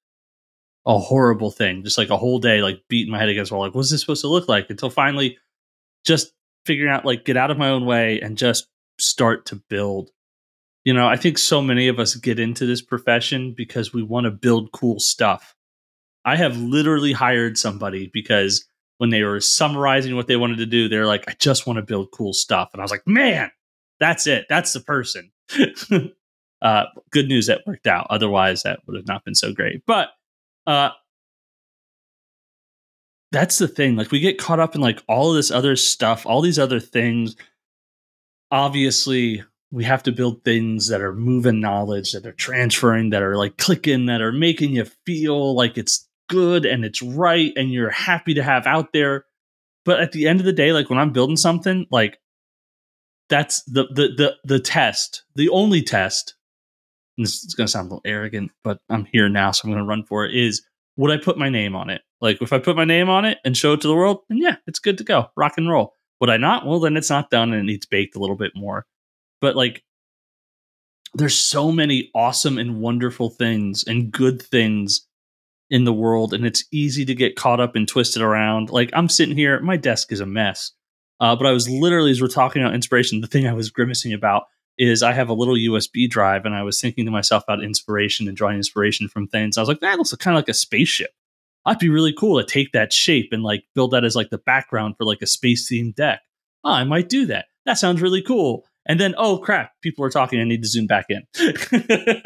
a 0.85 0.97
horrible 0.97 1.51
thing 1.51 1.83
just 1.83 1.97
like 1.97 2.09
a 2.09 2.17
whole 2.17 2.39
day 2.39 2.61
like 2.61 2.81
beating 2.87 3.11
my 3.11 3.19
head 3.19 3.27
against 3.27 3.51
wall 3.51 3.61
like 3.61 3.75
what's 3.75 3.91
this 3.91 3.99
supposed 3.99 4.21
to 4.21 4.29
look 4.29 4.47
like 4.47 4.69
until 4.69 4.89
finally 4.89 5.37
just 6.05 6.31
figuring 6.65 6.91
out 6.91 7.03
like 7.03 7.25
get 7.25 7.35
out 7.35 7.51
of 7.51 7.57
my 7.57 7.69
own 7.69 7.85
way 7.85 8.21
and 8.21 8.37
just 8.37 8.67
start 8.99 9.45
to 9.47 9.55
build. 9.55 10.11
You 10.83 10.93
know, 10.93 11.07
I 11.07 11.17
think 11.17 11.37
so 11.37 11.61
many 11.61 11.87
of 11.87 11.99
us 11.99 12.15
get 12.15 12.39
into 12.39 12.65
this 12.65 12.81
profession 12.81 13.53
because 13.55 13.93
we 13.93 14.03
want 14.03 14.25
to 14.25 14.31
build 14.31 14.71
cool 14.71 14.99
stuff. 14.99 15.55
I 16.23 16.35
have 16.35 16.57
literally 16.57 17.13
hired 17.13 17.57
somebody 17.57 18.09
because 18.13 18.65
when 18.97 19.09
they 19.09 19.23
were 19.23 19.39
summarizing 19.39 20.15
what 20.15 20.27
they 20.27 20.35
wanted 20.35 20.57
to 20.57 20.65
do, 20.65 20.89
they're 20.89 21.05
like, 21.05 21.25
I 21.27 21.33
just 21.39 21.67
want 21.67 21.77
to 21.77 21.83
build 21.83 22.11
cool 22.11 22.33
stuff. 22.33 22.69
And 22.73 22.81
I 22.81 22.83
was 22.83 22.91
like, 22.91 23.05
man, 23.05 23.51
that's 23.99 24.27
it. 24.27 24.45
That's 24.49 24.73
the 24.73 24.79
person. 24.79 25.31
uh, 26.61 26.83
good 27.11 27.27
news 27.27 27.47
that 27.47 27.61
worked 27.67 27.87
out. 27.87 28.07
Otherwise, 28.09 28.63
that 28.63 28.79
would 28.85 28.95
have 28.95 29.07
not 29.07 29.23
been 29.23 29.35
so 29.35 29.53
great. 29.53 29.83
But 29.85 30.09
uh, 30.65 30.89
that's 33.31 33.57
the 33.57 33.67
thing. 33.67 33.95
Like, 33.95 34.11
we 34.11 34.19
get 34.19 34.39
caught 34.39 34.59
up 34.59 34.75
in 34.75 34.81
like 34.81 35.03
all 35.07 35.29
of 35.31 35.35
this 35.35 35.51
other 35.51 35.75
stuff, 35.75 36.25
all 36.25 36.41
these 36.41 36.59
other 36.59 36.79
things 36.79 37.35
obviously 38.51 39.43
we 39.71 39.83
have 39.83 40.03
to 40.03 40.11
build 40.11 40.43
things 40.43 40.87
that 40.87 41.01
are 41.01 41.13
moving 41.13 41.59
knowledge, 41.59 42.13
that 42.13 42.25
are 42.25 42.33
transferring, 42.33 43.09
that 43.09 43.21
are 43.21 43.35
like 43.35 43.57
clicking, 43.57 44.05
that 44.05 44.21
are 44.21 44.31
making 44.31 44.71
you 44.71 44.85
feel 45.05 45.55
like 45.55 45.77
it's 45.77 46.07
good 46.29 46.65
and 46.65 46.85
it's 46.85 47.01
right 47.01 47.51
and 47.55 47.71
you're 47.71 47.89
happy 47.89 48.33
to 48.33 48.43
have 48.43 48.65
out 48.65 48.93
there. 48.93 49.25
But 49.85 49.99
at 49.99 50.11
the 50.11 50.27
end 50.27 50.39
of 50.39 50.45
the 50.45 50.53
day, 50.53 50.73
like 50.73 50.89
when 50.89 50.99
I'm 50.99 51.11
building 51.11 51.37
something, 51.37 51.85
like 51.91 52.19
that's 53.29 53.63
the 53.63 53.85
the 53.87 54.09
the 54.15 54.35
the 54.43 54.59
test, 54.59 55.23
the 55.35 55.49
only 55.49 55.81
test. 55.81 56.35
And 57.17 57.25
this 57.25 57.43
is 57.43 57.55
gonna 57.55 57.67
sound 57.67 57.87
a 57.87 57.95
little 57.95 58.01
arrogant, 58.05 58.51
but 58.63 58.79
I'm 58.89 59.05
here 59.05 59.27
now, 59.27 59.51
so 59.51 59.65
I'm 59.65 59.73
gonna 59.73 59.85
run 59.85 60.03
for 60.03 60.25
it. 60.25 60.35
Is 60.35 60.61
would 60.97 61.11
I 61.11 61.17
put 61.17 61.37
my 61.37 61.49
name 61.49 61.75
on 61.75 61.89
it? 61.89 62.01
Like 62.21 62.41
if 62.41 62.53
I 62.53 62.59
put 62.59 62.75
my 62.75 62.85
name 62.85 63.09
on 63.09 63.25
it 63.25 63.37
and 63.45 63.55
show 63.55 63.73
it 63.73 63.81
to 63.81 63.87
the 63.87 63.95
world, 63.95 64.21
then 64.29 64.37
yeah, 64.39 64.55
it's 64.65 64.79
good 64.79 64.97
to 64.97 65.03
go. 65.03 65.27
Rock 65.35 65.53
and 65.57 65.69
roll. 65.69 65.93
Would 66.19 66.29
I 66.29 66.37
not? 66.37 66.65
Well, 66.65 66.79
then 66.79 66.97
it's 66.97 67.09
not 67.09 67.29
done 67.29 67.53
and 67.53 67.61
it 67.61 67.71
needs 67.71 67.85
baked 67.85 68.15
a 68.15 68.19
little 68.19 68.35
bit 68.35 68.53
more. 68.55 68.85
But 69.41 69.55
like, 69.55 69.83
there's 71.13 71.35
so 71.35 71.71
many 71.71 72.11
awesome 72.13 72.57
and 72.57 72.79
wonderful 72.79 73.29
things 73.29 73.83
and 73.85 74.11
good 74.11 74.41
things 74.41 75.07
in 75.69 75.83
the 75.83 75.93
world, 75.93 76.33
and 76.33 76.45
it's 76.45 76.63
easy 76.71 77.05
to 77.05 77.15
get 77.15 77.35
caught 77.35 77.59
up 77.59 77.75
and 77.75 77.87
twisted 77.87 78.21
around. 78.21 78.69
Like, 78.69 78.89
I'm 78.93 79.09
sitting 79.09 79.35
here, 79.35 79.59
my 79.59 79.77
desk 79.77 80.11
is 80.11 80.19
a 80.19 80.25
mess. 80.25 80.71
Uh, 81.19 81.35
but 81.35 81.47
I 81.47 81.51
was 81.51 81.69
literally, 81.69 82.11
as 82.11 82.21
we're 82.21 82.27
talking 82.27 82.61
about 82.61 82.75
inspiration, 82.75 83.21
the 83.21 83.27
thing 83.27 83.47
I 83.47 83.53
was 83.53 83.69
grimacing 83.69 84.13
about, 84.13 84.43
is 84.77 85.01
I 85.01 85.11
have 85.13 85.29
a 85.29 85.33
little 85.33 85.55
USB 85.55 86.09
drive, 86.09 86.45
and 86.45 86.55
I 86.55 86.63
was 86.63 86.79
thinking 86.79 87.05
to 87.05 87.11
myself 87.11 87.43
about 87.43 87.63
inspiration 87.63 88.27
and 88.27 88.37
drawing 88.37 88.57
inspiration 88.57 89.09
from 89.09 89.27
things. 89.27 89.57
I 89.57 89.61
was 89.61 89.67
like, 89.67 89.79
that 89.79 89.97
looks 89.97 90.15
kind 90.15 90.37
of 90.37 90.39
like 90.39 90.49
a 90.49 90.53
spaceship. 90.53 91.11
I'd 91.67 91.79
be 91.79 91.89
really 91.89 92.13
cool 92.13 92.39
to 92.41 92.45
take 92.47 92.71
that 92.71 92.91
shape 92.93 93.29
and 93.31 93.43
like 93.43 93.63
build 93.75 93.91
that 93.91 94.03
as 94.05 94.15
like 94.15 94.29
the 94.31 94.37
background 94.39 94.95
for 94.97 95.03
like 95.05 95.21
a 95.21 95.27
space 95.27 95.69
themed 95.71 95.95
deck. 95.95 96.21
Oh, 96.63 96.71
I 96.71 96.83
might 96.85 97.09
do 97.09 97.25
that. 97.27 97.45
That 97.65 97.77
sounds 97.77 98.01
really 98.01 98.21
cool. 98.21 98.63
And 98.87 98.99
then, 98.99 99.13
oh 99.17 99.37
crap, 99.39 99.73
people 99.83 100.03
are 100.05 100.09
talking. 100.09 100.39
I 100.39 100.45
need 100.45 100.63
to 100.63 100.67
zoom 100.69 100.87
back 100.87 101.05
in. 101.09 101.23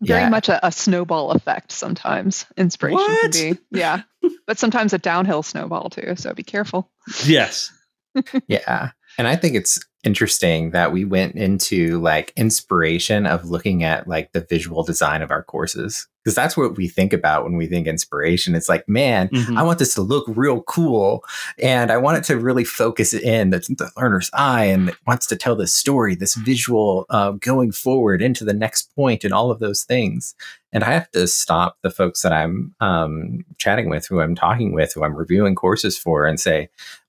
Very 0.00 0.20
Yeah. 0.22 0.28
much 0.28 0.48
a, 0.48 0.64
a 0.66 0.70
snowball 0.72 1.30
effect 1.30 1.72
sometimes. 1.72 2.44
Inspiration 2.56 2.98
What? 3.00 3.32
can 3.32 3.54
be. 3.54 3.58
Yeah. 3.70 4.02
but 4.46 4.58
sometimes 4.58 4.92
a 4.92 4.98
downhill 4.98 5.42
snowball 5.42 5.90
too. 5.90 6.14
So 6.16 6.32
be 6.34 6.42
careful. 6.42 6.90
yes. 7.24 7.70
Yeah. 8.46 8.90
And 9.16 9.26
I 9.26 9.36
think 9.36 9.54
it's 9.54 9.80
interesting 10.04 10.72
that 10.72 10.92
we 10.92 11.04
went 11.06 11.34
into 11.36 11.98
like 12.00 12.30
inspiration 12.36 13.24
of 13.24 13.46
looking 13.46 13.84
at 13.84 14.06
like 14.06 14.32
the 14.32 14.42
visual 14.42 14.82
design 14.82 15.22
of 15.22 15.30
our 15.30 15.42
courses 15.42 16.06
because 16.22 16.34
that's 16.34 16.56
what 16.56 16.76
we 16.76 16.86
think 16.88 17.12
about 17.12 17.44
when 17.44 17.56
we 17.56 17.66
think 17.66 17.86
inspiration. 17.86 18.54
It's 18.54 18.68
like, 18.68 18.88
man, 18.88 19.28
Mhm. 19.30 19.56
I 19.58 19.62
want 19.62 19.78
this 19.78 19.94
to 19.94 20.02
look 20.02 20.24
real 20.28 20.62
cool 20.62 21.24
and 21.58 21.90
I 21.90 21.96
want 21.96 22.18
it 22.18 22.24
to 22.24 22.36
really 22.38 22.64
focus 22.64 23.12
in 23.12 23.50
the, 23.50 23.58
the 23.58 23.90
learner's 23.96 24.30
eye 24.32 24.64
and 24.66 24.90
it 24.90 24.96
wants 25.06 25.26
to 25.28 25.36
tell 25.36 25.56
this 25.56 25.74
story, 25.74 26.14
this 26.14 26.34
visual 26.34 27.06
uh, 27.10 27.32
going 27.32 27.72
forward 27.72 28.22
into 28.22 28.44
the 28.44 28.52
next 28.54 28.94
point 28.94 29.24
and 29.24 29.34
all 29.34 29.50
of 29.50 29.58
those 29.58 29.82
things. 29.84 30.34
And 30.72 30.84
I 30.84 30.92
have 30.92 31.10
to 31.10 31.26
stop 31.26 31.78
the 31.82 31.90
folks 31.90 32.22
that 32.22 32.32
I'm 32.32 32.74
um, 32.80 33.44
chatting 33.58 33.90
with, 33.90 34.06
who 34.06 34.20
I'm 34.20 34.34
talking 34.34 34.72
with, 34.72 34.92
who 34.94 35.04
I'm 35.04 35.14
reviewing 35.16 35.54
courses 35.54 35.98
for, 35.98 36.26
and 36.26 36.38
say, 36.40 36.68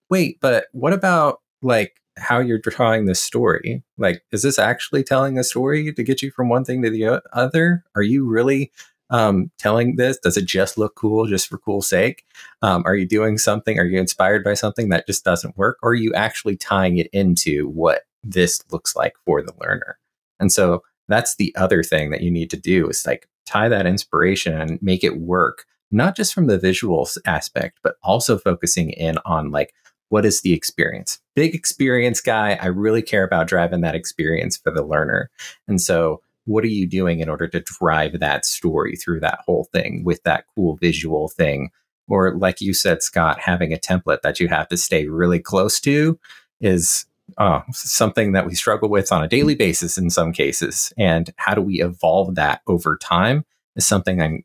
wait, 0.09 0.39
but 0.41 0.65
what 0.71 0.91
about 0.93 1.39
like 1.61 1.95
how 2.17 2.39
you're 2.39 2.59
drawing 2.59 3.05
this 3.05 3.21
story? 3.21 3.81
Like, 3.97 4.23
is 4.31 4.43
this 4.43 4.59
actually 4.59 5.03
telling 5.03 5.37
a 5.39 5.43
story 5.43 5.93
to 5.93 6.03
get 6.03 6.21
you 6.21 6.29
from 6.29 6.49
one 6.49 6.65
thing 6.65 6.81
to 6.83 6.89
the 6.89 7.21
other? 7.31 7.83
Are 7.95 8.03
you 8.03 8.25
really 8.27 8.71
um, 9.09 9.51
telling 9.57 9.95
this? 9.95 10.17
Does 10.17 10.37
it 10.37 10.45
just 10.45 10.77
look 10.77 10.95
cool 10.95 11.25
just 11.27 11.47
for 11.47 11.57
cool 11.57 11.81
sake? 11.81 12.25
Um, 12.61 12.83
are 12.85 12.95
you 12.95 13.07
doing 13.07 13.37
something? 13.37 13.79
Are 13.79 13.85
you 13.85 13.99
inspired 13.99 14.43
by 14.43 14.53
something 14.53 14.89
that 14.89 15.07
just 15.07 15.23
doesn't 15.23 15.57
work? 15.57 15.77
Or 15.83 15.91
are 15.91 15.95
you 15.95 16.13
actually 16.13 16.57
tying 16.57 16.97
it 16.97 17.07
into 17.13 17.67
what 17.69 18.03
this 18.23 18.63
looks 18.71 18.95
like 18.95 19.13
for 19.25 19.41
the 19.41 19.53
learner? 19.61 19.97
And 20.39 20.51
so 20.51 20.83
that's 21.07 21.35
the 21.35 21.55
other 21.55 21.83
thing 21.83 22.09
that 22.11 22.21
you 22.21 22.31
need 22.31 22.49
to 22.51 22.57
do 22.57 22.89
is 22.89 23.05
like 23.05 23.27
tie 23.45 23.69
that 23.69 23.85
inspiration 23.85 24.59
and 24.59 24.81
make 24.81 25.03
it 25.03 25.19
work, 25.19 25.65
not 25.91 26.15
just 26.15 26.33
from 26.33 26.47
the 26.47 26.57
visual 26.57 27.07
aspect, 27.25 27.79
but 27.83 27.95
also 28.03 28.37
focusing 28.37 28.91
in 28.91 29.17
on 29.25 29.51
like, 29.51 29.73
what 30.09 30.25
is 30.25 30.41
the 30.41 30.53
experience? 30.53 31.19
Big 31.35 31.55
experience 31.55 32.21
guy. 32.21 32.57
I 32.61 32.67
really 32.67 33.01
care 33.01 33.23
about 33.23 33.47
driving 33.47 33.81
that 33.81 33.95
experience 33.95 34.57
for 34.57 34.71
the 34.71 34.83
learner. 34.83 35.29
And 35.67 35.81
so, 35.81 36.21
what 36.45 36.63
are 36.63 36.67
you 36.67 36.87
doing 36.87 37.19
in 37.19 37.29
order 37.29 37.47
to 37.47 37.61
drive 37.61 38.19
that 38.19 38.45
story 38.45 38.95
through 38.95 39.21
that 39.21 39.39
whole 39.45 39.67
thing 39.71 40.03
with 40.03 40.23
that 40.23 40.45
cool 40.55 40.75
visual 40.75 41.29
thing? 41.29 41.69
Or, 42.07 42.35
like 42.35 42.59
you 42.59 42.73
said, 42.73 43.01
Scott, 43.01 43.39
having 43.39 43.71
a 43.71 43.77
template 43.77 44.21
that 44.23 44.39
you 44.39 44.49
have 44.49 44.67
to 44.67 44.77
stay 44.77 45.07
really 45.07 45.39
close 45.39 45.79
to 45.81 46.19
is 46.59 47.05
uh, 47.37 47.61
something 47.71 48.33
that 48.33 48.45
we 48.45 48.55
struggle 48.55 48.89
with 48.89 49.11
on 49.11 49.23
a 49.23 49.27
daily 49.27 49.55
basis 49.55 49.97
in 49.97 50.09
some 50.09 50.33
cases. 50.33 50.91
And 50.97 51.33
how 51.37 51.53
do 51.55 51.61
we 51.61 51.81
evolve 51.81 52.35
that 52.35 52.61
over 52.67 52.97
time 52.97 53.45
is 53.75 53.87
something 53.87 54.21
I'm 54.21 54.43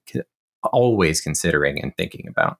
always 0.62 1.20
considering 1.20 1.82
and 1.82 1.96
thinking 1.96 2.26
about. 2.28 2.58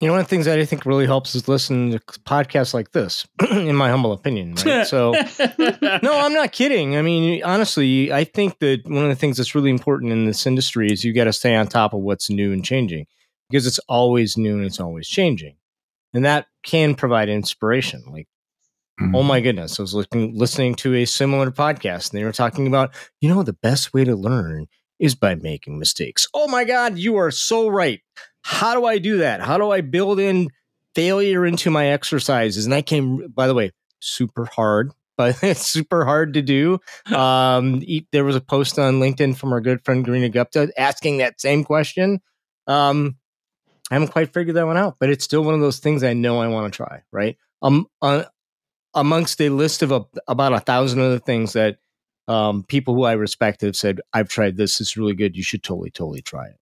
You 0.00 0.06
know, 0.06 0.12
one 0.12 0.20
of 0.20 0.26
the 0.26 0.30
things 0.30 0.44
that 0.46 0.60
I 0.60 0.64
think 0.64 0.86
really 0.86 1.06
helps 1.06 1.34
is 1.34 1.48
listen 1.48 1.90
to 1.90 1.98
podcasts 1.98 2.72
like 2.72 2.92
this, 2.92 3.26
in 3.50 3.74
my 3.74 3.90
humble 3.90 4.12
opinion. 4.12 4.54
Right? 4.54 4.86
So, 4.86 5.12
no, 5.12 6.20
I'm 6.20 6.32
not 6.32 6.52
kidding. 6.52 6.96
I 6.96 7.02
mean, 7.02 7.42
honestly, 7.42 8.12
I 8.12 8.22
think 8.22 8.60
that 8.60 8.82
one 8.86 9.02
of 9.02 9.08
the 9.08 9.16
things 9.16 9.38
that's 9.38 9.56
really 9.56 9.70
important 9.70 10.12
in 10.12 10.24
this 10.24 10.46
industry 10.46 10.92
is 10.92 11.04
you 11.04 11.12
got 11.12 11.24
to 11.24 11.32
stay 11.32 11.56
on 11.56 11.66
top 11.66 11.94
of 11.94 12.00
what's 12.00 12.30
new 12.30 12.52
and 12.52 12.64
changing 12.64 13.06
because 13.50 13.66
it's 13.66 13.80
always 13.88 14.36
new 14.36 14.56
and 14.56 14.66
it's 14.66 14.78
always 14.78 15.08
changing. 15.08 15.56
And 16.14 16.24
that 16.24 16.46
can 16.62 16.94
provide 16.94 17.28
inspiration. 17.28 18.04
Like, 18.06 18.28
oh 19.00 19.22
my 19.22 19.38
mm-hmm. 19.38 19.44
goodness, 19.44 19.78
I 19.78 19.82
was 19.82 19.94
looking, 19.94 20.36
listening 20.36 20.74
to 20.76 20.94
a 20.94 21.04
similar 21.06 21.50
podcast 21.50 22.10
and 22.10 22.20
they 22.20 22.24
were 22.24 22.32
talking 22.32 22.66
about, 22.66 22.94
you 23.20 23.28
know, 23.28 23.42
the 23.42 23.52
best 23.52 23.92
way 23.92 24.04
to 24.04 24.14
learn 24.14 24.66
is 24.98 25.14
by 25.14 25.34
making 25.34 25.78
mistakes. 25.78 26.26
Oh 26.34 26.48
my 26.48 26.64
God, 26.64 26.98
you 26.98 27.16
are 27.16 27.30
so 27.30 27.68
right. 27.68 28.00
How 28.50 28.74
do 28.74 28.86
I 28.86 28.96
do 28.96 29.18
that? 29.18 29.42
How 29.42 29.58
do 29.58 29.70
I 29.70 29.82
build 29.82 30.18
in 30.18 30.48
failure 30.94 31.44
into 31.44 31.70
my 31.70 31.88
exercises? 31.88 32.64
And 32.64 32.72
that 32.72 32.86
came, 32.86 33.28
by 33.28 33.46
the 33.46 33.52
way, 33.52 33.72
super 34.00 34.46
hard, 34.46 34.90
but 35.18 35.42
it's 35.42 35.66
super 35.66 36.06
hard 36.06 36.32
to 36.32 36.40
do. 36.42 36.80
Um, 37.14 37.82
there 38.10 38.24
was 38.24 38.36
a 38.36 38.40
post 38.40 38.78
on 38.78 39.00
LinkedIn 39.00 39.36
from 39.36 39.52
our 39.52 39.60
good 39.60 39.84
friend 39.84 40.04
Garima 40.04 40.32
Gupta 40.32 40.72
asking 40.78 41.18
that 41.18 41.42
same 41.42 41.62
question. 41.62 42.20
Um, 42.66 43.16
I 43.90 43.94
haven't 43.94 44.12
quite 44.12 44.32
figured 44.32 44.56
that 44.56 44.66
one 44.66 44.78
out, 44.78 44.96
but 44.98 45.10
it's 45.10 45.24
still 45.24 45.44
one 45.44 45.54
of 45.54 45.60
those 45.60 45.78
things 45.78 46.02
I 46.02 46.14
know 46.14 46.40
I 46.40 46.48
want 46.48 46.72
to 46.72 46.76
try. 46.76 47.02
Right, 47.12 47.36
um, 47.60 47.86
uh, 48.00 48.24
amongst 48.94 49.40
a 49.42 49.50
list 49.50 49.82
of 49.82 49.92
a, 49.92 50.06
about 50.26 50.54
a 50.54 50.60
thousand 50.60 51.00
other 51.00 51.18
things 51.18 51.52
that 51.52 51.78
um, 52.28 52.64
people 52.64 52.94
who 52.94 53.04
I 53.04 53.12
respect 53.12 53.60
have 53.60 53.76
said, 53.76 54.00
"I've 54.12 54.28
tried 54.28 54.56
this; 54.56 54.80
it's 54.80 54.96
really 54.96 55.14
good. 55.14 55.36
You 55.36 55.42
should 55.42 55.62
totally, 55.62 55.90
totally 55.90 56.22
try 56.22 56.46
it." 56.46 56.56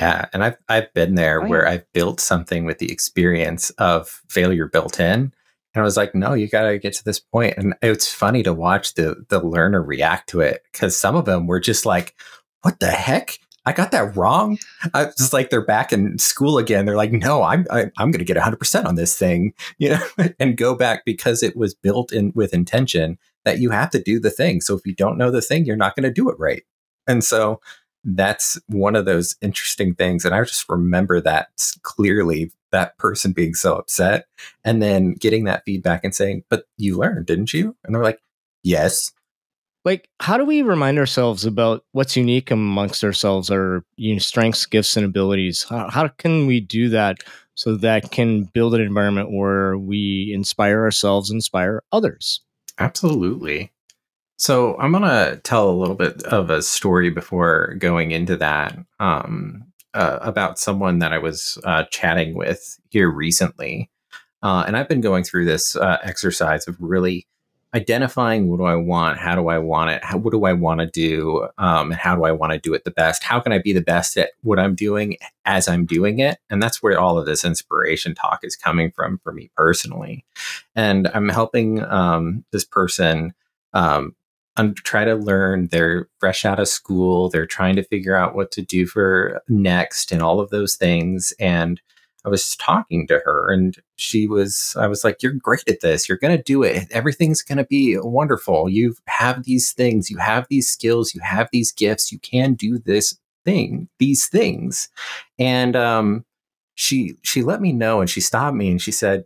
Yeah, 0.00 0.26
and 0.32 0.44
I've 0.44 0.56
I've 0.68 0.92
been 0.94 1.14
there 1.14 1.42
Oh, 1.42 1.48
where 1.48 1.64
yeah. 1.64 1.70
I've 1.72 1.92
built 1.92 2.20
something 2.20 2.64
with 2.64 2.78
the 2.78 2.90
experience 2.92 3.70
of 3.78 4.22
failure 4.28 4.66
built 4.66 5.00
in. 5.00 5.32
And 5.74 5.82
I 5.82 5.84
was 5.84 5.96
like, 5.96 6.14
no, 6.14 6.34
you 6.34 6.48
got 6.48 6.62
to 6.68 6.78
get 6.78 6.94
to 6.94 7.04
this 7.04 7.20
point. 7.20 7.54
And 7.56 7.74
it's 7.82 8.12
funny 8.12 8.42
to 8.42 8.52
watch 8.52 8.94
the 8.94 9.24
the 9.28 9.40
learner 9.42 9.82
react 9.82 10.28
to 10.30 10.40
it 10.40 10.62
because 10.72 10.98
some 10.98 11.16
of 11.16 11.24
them 11.24 11.46
were 11.46 11.60
just 11.60 11.86
like, 11.86 12.14
"What 12.62 12.80
the 12.80 12.90
heck? 12.90 13.38
I 13.66 13.72
got 13.72 13.90
that 13.92 14.16
wrong." 14.16 14.58
I 14.94 15.06
was 15.06 15.32
like 15.32 15.50
they're 15.50 15.64
back 15.64 15.92
in 15.92 16.18
school 16.18 16.58
again. 16.58 16.86
They're 16.86 16.96
like, 16.96 17.12
"No, 17.12 17.42
I'm 17.42 17.66
I, 17.70 17.90
I'm 17.98 18.10
going 18.10 18.18
to 18.20 18.24
get 18.24 18.36
100 18.36 18.56
percent 18.58 18.86
on 18.86 18.94
this 18.96 19.16
thing," 19.18 19.52
you 19.78 19.90
know, 19.90 20.06
and 20.38 20.56
go 20.56 20.74
back 20.74 21.04
because 21.04 21.42
it 21.42 21.56
was 21.56 21.74
built 21.74 22.12
in 22.12 22.32
with 22.34 22.54
intention 22.54 23.18
that 23.44 23.58
you 23.60 23.70
have 23.70 23.90
to 23.90 24.02
do 24.02 24.18
the 24.20 24.30
thing. 24.30 24.60
So 24.60 24.74
if 24.76 24.86
you 24.86 24.94
don't 24.94 25.18
know 25.18 25.30
the 25.30 25.42
thing, 25.42 25.64
you're 25.64 25.76
not 25.76 25.94
going 25.96 26.04
to 26.04 26.12
do 26.12 26.28
it 26.30 26.38
right. 26.38 26.62
And 27.06 27.22
so 27.24 27.60
that's 28.04 28.58
one 28.68 28.96
of 28.96 29.04
those 29.04 29.36
interesting 29.40 29.94
things. 29.94 30.24
And 30.24 30.34
I 30.34 30.42
just 30.44 30.68
remember 30.68 31.20
that 31.20 31.48
clearly 31.82 32.52
that 32.70 32.96
person 32.98 33.32
being 33.32 33.54
so 33.54 33.76
upset 33.76 34.26
and 34.64 34.82
then 34.82 35.14
getting 35.14 35.44
that 35.44 35.64
feedback 35.64 36.04
and 36.04 36.14
saying, 36.14 36.44
But 36.48 36.64
you 36.76 36.98
learned, 36.98 37.26
didn't 37.26 37.52
you? 37.52 37.76
And 37.84 37.94
they're 37.94 38.02
like, 38.02 38.20
Yes. 38.62 39.12
like 39.84 40.08
how 40.20 40.36
do 40.36 40.44
we 40.44 40.62
remind 40.62 40.98
ourselves 40.98 41.44
about 41.44 41.84
what's 41.92 42.16
unique 42.16 42.50
amongst 42.50 43.04
ourselves 43.04 43.50
our 43.50 43.84
you 43.96 44.14
know, 44.14 44.18
strengths 44.18 44.66
gifts 44.66 44.96
and 44.96 45.06
abilities 45.06 45.64
how, 45.70 45.88
how 45.88 46.08
can 46.08 46.46
we 46.46 46.60
do 46.60 46.88
that 46.88 47.18
so 47.54 47.76
that 47.76 48.10
can 48.10 48.44
build 48.52 48.74
an 48.74 48.80
environment 48.80 49.30
where 49.32 49.78
we 49.78 50.32
inspire 50.34 50.82
ourselves 50.82 51.30
inspire 51.30 51.82
others 51.92 52.40
Absolutely. 52.78 53.72
So 54.38 54.78
I'm 54.78 54.92
to 54.92 55.40
tell 55.42 55.68
a 55.68 55.72
little 55.72 55.96
bit 55.96 56.22
of 56.22 56.48
a 56.48 56.62
story 56.62 57.10
before 57.10 57.74
going 57.78 58.12
into 58.12 58.36
that 58.36 58.78
um, 59.00 59.64
uh, 59.94 60.20
about 60.22 60.60
someone 60.60 61.00
that 61.00 61.12
I 61.12 61.18
was 61.18 61.58
uh, 61.64 61.84
chatting 61.90 62.34
with 62.34 62.78
here 62.90 63.10
recently. 63.10 63.90
Uh, 64.40 64.62
and 64.64 64.76
I've 64.76 64.88
been 64.88 65.00
going 65.00 65.24
through 65.24 65.46
this 65.46 65.74
uh, 65.74 65.98
exercise 66.04 66.68
of 66.68 66.76
really 66.78 67.26
identifying 67.74 68.48
what 68.48 68.58
do 68.58 68.64
I 68.64 68.76
want, 68.76 69.18
how 69.18 69.34
do 69.34 69.48
I 69.48 69.58
want 69.58 69.90
it, 69.90 70.04
how, 70.04 70.18
what 70.18 70.30
do 70.30 70.44
I 70.44 70.52
want 70.52 70.80
to 70.80 70.86
do, 70.86 71.48
um, 71.58 71.90
and 71.90 72.00
how 72.00 72.14
do 72.14 72.24
I 72.24 72.30
want 72.30 72.52
to 72.52 72.60
do 72.60 72.72
it 72.74 72.84
the 72.84 72.92
best? 72.92 73.24
How 73.24 73.40
can 73.40 73.50
I 73.52 73.58
be 73.58 73.72
the 73.72 73.82
best 73.82 74.16
at 74.16 74.30
what 74.42 74.60
I'm 74.60 74.76
doing 74.76 75.16
as 75.46 75.66
I'm 75.66 75.84
doing 75.84 76.20
it? 76.20 76.38
And 76.48 76.62
that's 76.62 76.80
where 76.80 76.98
all 77.00 77.18
of 77.18 77.26
this 77.26 77.44
inspiration 77.44 78.14
talk 78.14 78.40
is 78.44 78.54
coming 78.54 78.92
from 78.92 79.18
for 79.18 79.32
me 79.32 79.50
personally. 79.56 80.24
And 80.76 81.08
I'm 81.12 81.28
helping 81.28 81.84
um, 81.84 82.44
this 82.52 82.64
person 82.64 83.34
um, 83.74 84.14
un- 84.58 84.74
try 84.74 85.04
to 85.04 85.14
learn. 85.14 85.68
They're 85.68 86.08
fresh 86.18 86.44
out 86.44 86.60
of 86.60 86.68
school. 86.68 87.30
They're 87.30 87.46
trying 87.46 87.76
to 87.76 87.82
figure 87.82 88.16
out 88.16 88.34
what 88.34 88.50
to 88.52 88.62
do 88.62 88.86
for 88.86 89.42
next 89.48 90.12
and 90.12 90.22
all 90.22 90.40
of 90.40 90.50
those 90.50 90.76
things. 90.76 91.32
And 91.38 91.80
I 92.24 92.28
was 92.28 92.56
talking 92.56 93.06
to 93.06 93.20
her 93.24 93.50
and 93.50 93.76
she 93.96 94.26
was, 94.26 94.76
I 94.78 94.86
was 94.86 95.04
like, 95.04 95.22
You're 95.22 95.32
great 95.32 95.68
at 95.68 95.80
this. 95.80 96.08
You're 96.08 96.18
going 96.18 96.36
to 96.36 96.42
do 96.42 96.62
it. 96.62 96.88
Everything's 96.90 97.42
going 97.42 97.58
to 97.58 97.64
be 97.64 97.96
wonderful. 97.98 98.68
You 98.68 98.94
have 99.06 99.44
these 99.44 99.72
things, 99.72 100.10
you 100.10 100.18
have 100.18 100.46
these 100.50 100.68
skills, 100.68 101.14
you 101.14 101.20
have 101.22 101.48
these 101.52 101.72
gifts. 101.72 102.12
You 102.12 102.18
can 102.18 102.54
do 102.54 102.78
this 102.78 103.18
thing, 103.44 103.88
these 103.98 104.26
things. 104.26 104.88
And 105.38 105.76
um, 105.76 106.24
she, 106.74 107.16
she 107.22 107.42
let 107.42 107.60
me 107.60 107.72
know 107.72 108.00
and 108.00 108.10
she 108.10 108.20
stopped 108.20 108.56
me 108.56 108.70
and 108.70 108.82
she 108.82 108.92
said, 108.92 109.24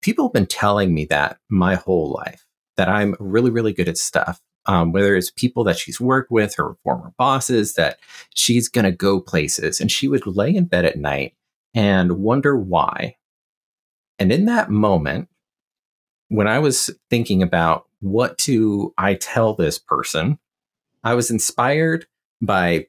People 0.00 0.26
have 0.26 0.32
been 0.32 0.46
telling 0.46 0.94
me 0.94 1.06
that 1.06 1.38
my 1.48 1.74
whole 1.74 2.12
life 2.12 2.44
that 2.76 2.88
I'm 2.88 3.16
really, 3.18 3.50
really 3.50 3.72
good 3.72 3.88
at 3.88 3.98
stuff. 3.98 4.40
Um, 4.68 4.92
whether 4.92 5.16
it's 5.16 5.30
people 5.30 5.64
that 5.64 5.78
she's 5.78 5.98
worked 6.00 6.30
with, 6.30 6.54
her 6.56 6.76
former 6.84 7.12
bosses, 7.16 7.74
that 7.74 7.98
she's 8.34 8.68
going 8.68 8.84
to 8.84 8.92
go 8.92 9.18
places. 9.18 9.80
And 9.80 9.90
she 9.90 10.08
would 10.08 10.26
lay 10.26 10.54
in 10.54 10.66
bed 10.66 10.84
at 10.84 10.98
night 10.98 11.34
and 11.74 12.18
wonder 12.18 12.56
why. 12.56 13.16
And 14.18 14.30
in 14.30 14.44
that 14.44 14.70
moment, 14.70 15.28
when 16.28 16.46
I 16.46 16.58
was 16.58 16.90
thinking 17.08 17.42
about 17.42 17.86
what 18.00 18.36
do 18.38 18.92
I 18.98 19.14
tell 19.14 19.54
this 19.54 19.78
person, 19.78 20.38
I 21.02 21.14
was 21.14 21.30
inspired 21.30 22.06
by 22.40 22.86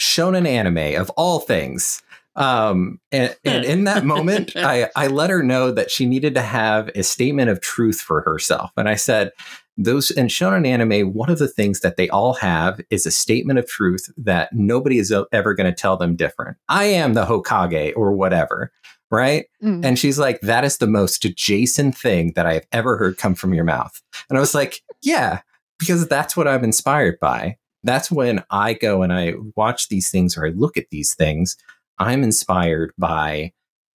shonen 0.00 0.46
anime 0.46 1.00
of 1.00 1.10
all 1.10 1.38
things. 1.38 2.02
Um, 2.34 2.98
and, 3.10 3.36
and 3.44 3.64
in 3.64 3.84
that 3.84 4.04
moment, 4.04 4.52
I, 4.56 4.90
I 4.96 5.06
let 5.06 5.30
her 5.30 5.42
know 5.42 5.70
that 5.70 5.90
she 5.90 6.06
needed 6.06 6.34
to 6.34 6.42
have 6.42 6.90
a 6.94 7.02
statement 7.02 7.50
of 7.50 7.60
truth 7.60 8.00
for 8.00 8.22
herself. 8.22 8.72
And 8.76 8.88
I 8.88 8.96
said, 8.96 9.32
those 9.76 10.10
in 10.10 10.26
shonen 10.26 10.66
anime, 10.66 11.12
one 11.12 11.30
of 11.30 11.38
the 11.38 11.48
things 11.48 11.80
that 11.80 11.96
they 11.96 12.08
all 12.10 12.34
have 12.34 12.80
is 12.90 13.06
a 13.06 13.10
statement 13.10 13.58
of 13.58 13.66
truth 13.66 14.10
that 14.16 14.52
nobody 14.52 14.98
is 14.98 15.12
ever 15.32 15.54
going 15.54 15.72
to 15.72 15.76
tell 15.76 15.96
them 15.96 16.16
different. 16.16 16.58
I 16.68 16.84
am 16.84 17.14
the 17.14 17.24
Hokage 17.24 17.94
or 17.96 18.12
whatever, 18.12 18.70
right? 19.10 19.46
Mm. 19.62 19.84
And 19.84 19.98
she's 19.98 20.18
like, 20.18 20.40
that 20.40 20.64
is 20.64 20.78
the 20.78 20.86
most 20.86 21.22
Jason 21.36 21.92
thing 21.92 22.32
that 22.36 22.46
I've 22.46 22.66
ever 22.72 22.96
heard 22.96 23.16
come 23.16 23.34
from 23.34 23.54
your 23.54 23.64
mouth. 23.64 24.00
And 24.28 24.36
I 24.36 24.40
was 24.40 24.54
like, 24.54 24.82
yeah, 25.02 25.40
because 25.78 26.06
that's 26.06 26.36
what 26.36 26.46
I'm 26.46 26.64
inspired 26.64 27.18
by. 27.20 27.56
That's 27.82 28.10
when 28.10 28.44
I 28.50 28.74
go 28.74 29.02
and 29.02 29.12
I 29.12 29.34
watch 29.56 29.88
these 29.88 30.10
things 30.10 30.36
or 30.36 30.46
I 30.46 30.50
look 30.50 30.76
at 30.76 30.90
these 30.90 31.14
things. 31.14 31.56
I'm 31.98 32.22
inspired 32.22 32.92
by 32.98 33.52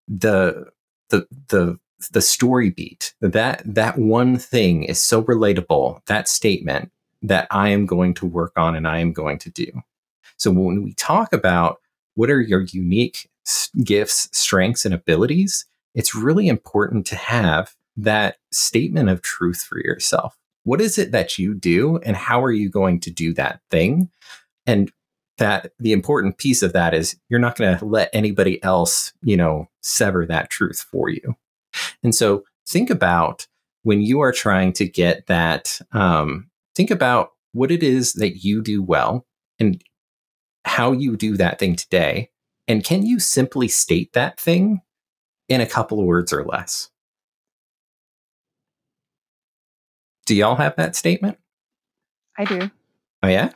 the 0.09 0.67
the 1.11 1.27
the 1.49 1.79
the 2.11 2.23
story 2.23 2.71
beat. 2.71 3.15
That 3.21 3.63
that 3.65 3.99
one 3.99 4.39
thing 4.39 4.85
is 4.85 5.03
so 5.03 5.23
relatable, 5.23 6.05
that 6.07 6.29
statement 6.29 6.91
that 7.23 7.47
I 7.51 7.71
am 7.71 7.87
going 7.87 8.15
to 8.15 8.27
work 8.27 8.53
on 8.57 8.77
and 8.77 8.87
I 8.87 8.99
am 8.99 9.13
going 9.13 9.39
to 9.41 9.51
do. 9.51 9.67
So 10.37 10.51
when 10.51 10.83
we 10.83 10.93
talk 10.95 11.33
about 11.33 11.81
what 12.15 12.31
are 12.31 12.41
your 12.41 12.63
unique 12.63 13.29
gifts, 13.83 14.29
strengths 14.33 14.85
and 14.85 14.95
abilities, 14.95 15.65
it's 15.95 16.15
really 16.15 16.49
important 16.49 17.07
to 17.07 17.17
have 17.17 17.75
that 17.97 18.37
statement 18.53 19.09
of 19.09 19.23
truth 19.23 19.63
for 19.63 19.79
yourself. 19.79 20.37
What 20.65 20.81
is 20.81 20.99
it 20.99 21.13
that 21.13 21.39
you 21.39 21.55
do 21.55 21.99
and 21.99 22.17
how 22.17 22.43
are 22.43 22.53
you 22.53 22.69
going 22.69 23.01
to 23.01 23.11
do 23.11 23.33
that 23.35 23.61
thing? 23.71 24.11
And 24.67 24.93
that 25.39 25.73
the 25.79 25.93
important 25.93 26.39
piece 26.39 26.63
of 26.63 26.73
that 26.73 26.95
is 26.95 27.17
you're 27.29 27.41
not 27.41 27.57
going 27.57 27.79
to 27.79 27.85
let 27.85 28.11
anybody 28.13 28.63
else, 28.63 29.13
you 29.23 29.37
know, 29.37 29.69
sever 29.81 30.27
that 30.27 30.51
truth 30.51 30.85
for 30.91 31.09
you. 31.09 31.37
And 32.03 32.15
so 32.15 32.45
think 32.69 32.91
about 32.91 33.47
when 33.83 34.01
you 34.01 34.21
are 34.21 34.33
trying 34.33 34.73
to 34.75 34.89
get 34.89 35.27
that, 35.27 35.81
um, 35.93 36.51
think 36.75 36.91
about 36.91 37.31
what 37.53 37.71
it 37.71 37.83
is 37.83 38.15
that 38.15 38.45
you 38.45 38.63
do 38.63 38.83
well 38.83 39.27
and 39.59 39.83
how 40.65 40.93
you 40.93 41.17
do 41.17 41.37
that 41.37 41.59
thing 41.59 41.77
today. 41.77 42.31
And 42.69 42.83
can 42.83 43.07
you 43.07 43.21
simply 43.21 43.69
state 43.69 44.13
that 44.15 44.41
thing 44.41 44.81
in 45.49 45.61
a 45.61 45.67
couple 45.67 46.01
of 46.01 46.07
words 46.07 46.33
or 46.33 46.45
less? 46.45 46.91
Do 50.27 50.35
y'all 50.35 50.57
have 50.57 50.75
that 50.77 50.97
statement? 50.97 51.39
I 52.37 52.45
do. 52.45 52.71
Oh, 53.23 53.29
yeah? 53.29 53.51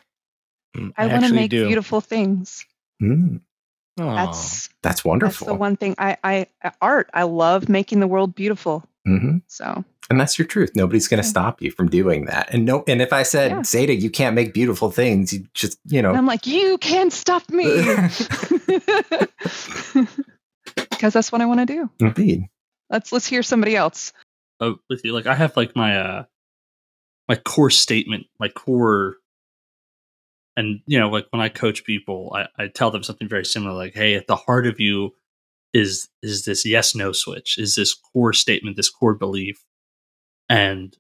Mm, 0.77 0.93
I, 0.97 1.07
want 1.09 1.25
to 1.25 1.35
make 1.35 1.51
do. 1.51 1.67
beautiful 1.67 2.01
things. 2.01 2.65
Mm, 3.03 3.41
Aw. 3.99 4.17
That's 4.17 4.69
that's 4.69 4.71
that's 4.83 5.05
wonderful. 5.05 5.47
the 5.49 5.55
one 5.55 5.77
thing 5.77 5.95
I 5.99 6.17
I 6.25 6.47
art. 6.81 7.11
I 7.15 7.25
love 7.25 7.69
making 7.69 8.01
the 8.01 8.07
world 8.07 8.35
beautiful. 8.35 8.85
hmm 9.07 9.39
So 9.47 9.85
And 10.11 10.21
that's 10.21 10.39
your 10.39 10.47
truth. 10.47 10.73
Nobody's 10.75 11.09
going 11.09 11.23
to 11.23 11.27
Yeah. 11.27 11.31
stop 11.31 11.63
you 11.63 11.71
from 11.71 11.89
doing 11.89 12.25
that. 12.27 12.53
And 12.53 12.65
no, 12.65 12.85
and 12.89 13.01
if 13.03 13.13
I 13.13 13.23
said, 13.23 13.51
Yeah. 13.53 13.63
Zeta, 13.65 13.95
you 13.95 14.11
can't 14.11 14.35
make 14.35 14.53
beautiful 14.55 14.91
things, 14.91 15.33
you 15.33 15.47
just, 15.55 15.79
you 15.87 16.03
know, 16.03 16.11
and 16.11 16.19
I'm 16.19 16.27
like, 16.27 16.47
you 16.47 16.79
can't 16.79 17.13
stop 17.13 17.49
me. 17.51 17.65
because 20.91 21.13
that's 21.13 21.33
what 21.33 21.41
I 21.41 21.47
want 21.47 21.61
to 21.61 21.67
do. 21.67 21.91
indeed. 22.01 22.45
Let's 22.91 23.13
let's 23.13 23.27
hear 23.27 23.43
somebody 23.43 23.77
else. 23.77 24.13
uh, 24.61 24.73
with 24.89 25.05
you. 25.05 25.13
Like 25.13 25.27
I 25.27 25.35
have 25.35 25.57
like 25.57 25.77
my 25.77 25.97
uh 25.99 26.25
my 27.29 27.37
core 27.37 27.71
statement, 27.71 28.27
my 28.41 28.49
core 28.49 29.17
and 30.57 30.81
you 30.87 30.99
know, 30.99 31.09
like 31.09 31.27
when 31.31 31.41
I 31.43 31.49
coach 31.49 31.85
people, 31.85 32.33
I, 32.35 32.65
I 32.65 32.69
tell 32.69 32.91
them 32.91 33.03
something 33.03 33.29
very 33.29 33.45
similar, 33.45 33.73
like, 33.73 33.95
hey, 33.95 34.15
at 34.15 34.27
the 34.27 34.37
heart 34.37 34.67
of 34.67 34.81
you 34.81 35.15
is 35.73 36.09
is 36.23 36.45
this 36.45 36.67
yes 36.67 36.95
no 36.95 37.13
switch, 37.13 37.57
is 37.59 37.75
this 37.77 37.95
core 37.95 38.33
statement, 38.33 38.77
this 38.77 38.91
core 38.91 39.15
belief. 39.15 39.65
And 40.49 40.97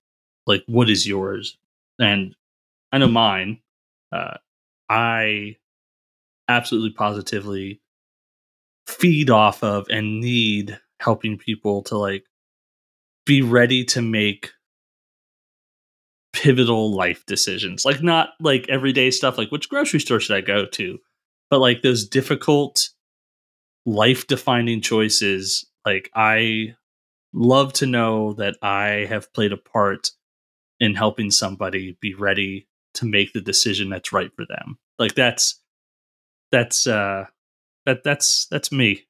like 0.46 0.62
what 0.66 0.88
is 0.88 1.06
yours? 1.06 1.58
And 1.98 2.34
I 2.92 2.98
know 2.98 3.08
mine. 3.08 3.60
Uh 4.12 4.36
I 4.88 5.56
absolutely 6.48 6.90
positively 6.90 7.80
feed 8.86 9.30
off 9.30 9.62
of 9.62 9.86
and 9.88 10.20
need 10.20 10.78
helping 11.00 11.38
people 11.38 11.82
to 11.84 11.96
like 11.96 12.24
be 13.24 13.42
ready 13.42 13.84
to 13.84 14.02
make 14.02 14.50
pivotal 16.32 16.94
life 16.94 17.24
decisions. 17.26 17.84
Like 17.84 18.02
not 18.02 18.30
like 18.40 18.66
everyday 18.68 19.10
stuff 19.10 19.38
like 19.38 19.50
which 19.50 19.68
grocery 19.68 20.00
store 20.00 20.20
should 20.20 20.36
I 20.36 20.40
go 20.40 20.66
to, 20.66 20.98
but 21.50 21.60
like 21.60 21.82
those 21.82 22.06
difficult 22.06 22.90
life 23.86 24.26
defining 24.26 24.80
choices. 24.80 25.66
Like 25.84 26.10
I 26.14 26.74
love 27.32 27.72
to 27.74 27.86
know 27.86 28.34
that 28.34 28.56
I 28.62 29.06
have 29.08 29.32
played 29.32 29.52
a 29.52 29.56
part 29.56 30.10
in 30.78 30.94
helping 30.94 31.30
somebody 31.30 31.96
be 32.00 32.14
ready 32.14 32.66
to 32.94 33.06
make 33.06 33.32
the 33.32 33.40
decision 33.40 33.90
that's 33.90 34.12
right 34.12 34.30
for 34.34 34.44
them. 34.46 34.78
Like 34.98 35.14
that's 35.14 35.60
that's 36.52 36.86
uh 36.86 37.26
that 37.86 38.02
that's 38.04 38.46
that's 38.50 38.72
me. 38.72 39.06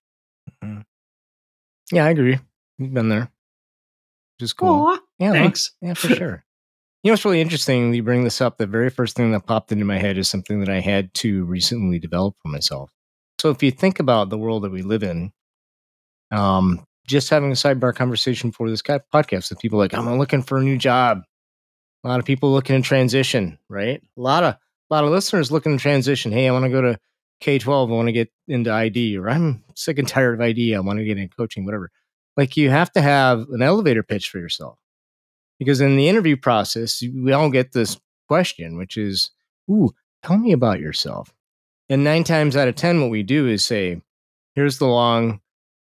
Yeah, 1.92 2.04
I 2.04 2.10
agree. 2.10 2.38
You've 2.78 2.94
been 2.94 3.08
there. 3.08 3.30
Which 4.38 4.44
is 4.44 4.52
cool. 4.52 4.86
Aw, 4.86 4.98
yeah, 5.18 5.32
thanks. 5.32 5.72
Yeah, 5.80 5.94
for 5.94 6.08
sure. 6.08 6.44
You 7.02 7.10
know, 7.10 7.14
it's 7.14 7.24
really 7.24 7.40
interesting. 7.40 7.94
You 7.94 8.02
bring 8.02 8.24
this 8.24 8.42
up. 8.42 8.58
The 8.58 8.66
very 8.66 8.90
first 8.90 9.16
thing 9.16 9.32
that 9.32 9.46
popped 9.46 9.72
into 9.72 9.86
my 9.86 9.98
head 9.98 10.18
is 10.18 10.28
something 10.28 10.60
that 10.60 10.68
I 10.68 10.80
had 10.80 11.14
to 11.14 11.44
recently 11.44 11.98
develop 11.98 12.36
for 12.42 12.48
myself. 12.48 12.92
So, 13.38 13.48
if 13.48 13.62
you 13.62 13.70
think 13.70 14.00
about 14.00 14.28
the 14.28 14.36
world 14.36 14.64
that 14.64 14.72
we 14.72 14.82
live 14.82 15.02
in, 15.02 15.32
um, 16.30 16.84
just 17.06 17.30
having 17.30 17.50
a 17.50 17.54
sidebar 17.54 17.94
conversation 17.94 18.52
for 18.52 18.68
this 18.68 18.82
podcast 18.82 19.48
with 19.48 19.60
people 19.60 19.78
like, 19.78 19.94
I'm 19.94 20.18
looking 20.18 20.42
for 20.42 20.58
a 20.58 20.62
new 20.62 20.76
job. 20.76 21.22
A 22.04 22.08
lot 22.08 22.20
of 22.20 22.26
people 22.26 22.52
looking 22.52 22.80
to 22.80 22.86
transition, 22.86 23.58
right? 23.70 24.02
A 24.16 24.20
lot 24.20 24.44
of 24.44 24.54
a 24.54 24.94
lot 24.94 25.04
of 25.04 25.10
listeners 25.10 25.50
looking 25.50 25.78
to 25.78 25.82
transition. 25.82 26.32
Hey, 26.32 26.48
I 26.48 26.52
want 26.52 26.64
to 26.66 26.70
go 26.70 26.82
to 26.82 26.98
K 27.40 27.58
twelve. 27.58 27.90
I 27.90 27.94
want 27.94 28.08
to 28.08 28.12
get 28.12 28.30
into 28.46 28.70
ID, 28.70 29.16
or 29.16 29.30
I'm 29.30 29.64
sick 29.74 29.98
and 29.98 30.06
tired 30.06 30.34
of 30.34 30.40
ID. 30.42 30.74
I 30.74 30.80
want 30.80 30.98
to 30.98 31.04
get 31.04 31.16
into 31.16 31.34
coaching, 31.34 31.64
whatever. 31.64 31.90
Like 32.36 32.58
you 32.58 32.68
have 32.68 32.92
to 32.92 33.00
have 33.00 33.46
an 33.50 33.62
elevator 33.62 34.02
pitch 34.02 34.28
for 34.28 34.38
yourself 34.38 34.78
because 35.60 35.80
in 35.80 35.96
the 35.96 36.08
interview 36.08 36.36
process, 36.36 37.00
we 37.14 37.32
all 37.32 37.50
get 37.50 37.72
this 37.72 37.96
question, 38.26 38.76
which 38.76 38.96
is, 38.96 39.30
"Ooh, 39.70 39.94
tell 40.24 40.38
me 40.38 40.50
about 40.50 40.80
yourself." 40.80 41.32
And 41.88 42.02
nine 42.02 42.24
times 42.24 42.56
out 42.56 42.66
of 42.66 42.74
ten, 42.74 43.00
what 43.00 43.10
we 43.10 43.22
do 43.22 43.46
is 43.46 43.64
say, 43.64 44.02
"Here's 44.56 44.78
the 44.78 44.88
long, 44.88 45.40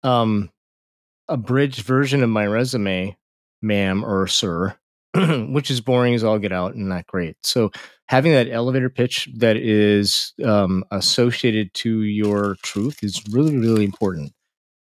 um, 0.03 0.51
abridged 1.29 1.83
version 1.83 2.23
of 2.23 2.29
my 2.29 2.45
resume, 2.45 3.15
ma'am 3.61 4.03
or 4.03 4.27
sir." 4.27 4.75
which 5.49 5.69
is 5.69 5.81
boring 5.81 6.13
as 6.13 6.23
all 6.23 6.39
get 6.39 6.53
out 6.53 6.73
and 6.73 6.87
not 6.87 7.05
great. 7.05 7.35
So 7.43 7.71
having 8.07 8.31
that 8.31 8.49
elevator 8.49 8.89
pitch 8.89 9.27
that 9.35 9.57
is 9.57 10.33
um, 10.43 10.85
associated 10.91 11.73
to 11.75 12.03
your 12.03 12.55
truth 12.63 13.03
is 13.03 13.21
really, 13.29 13.57
really 13.57 13.83
important. 13.83 14.31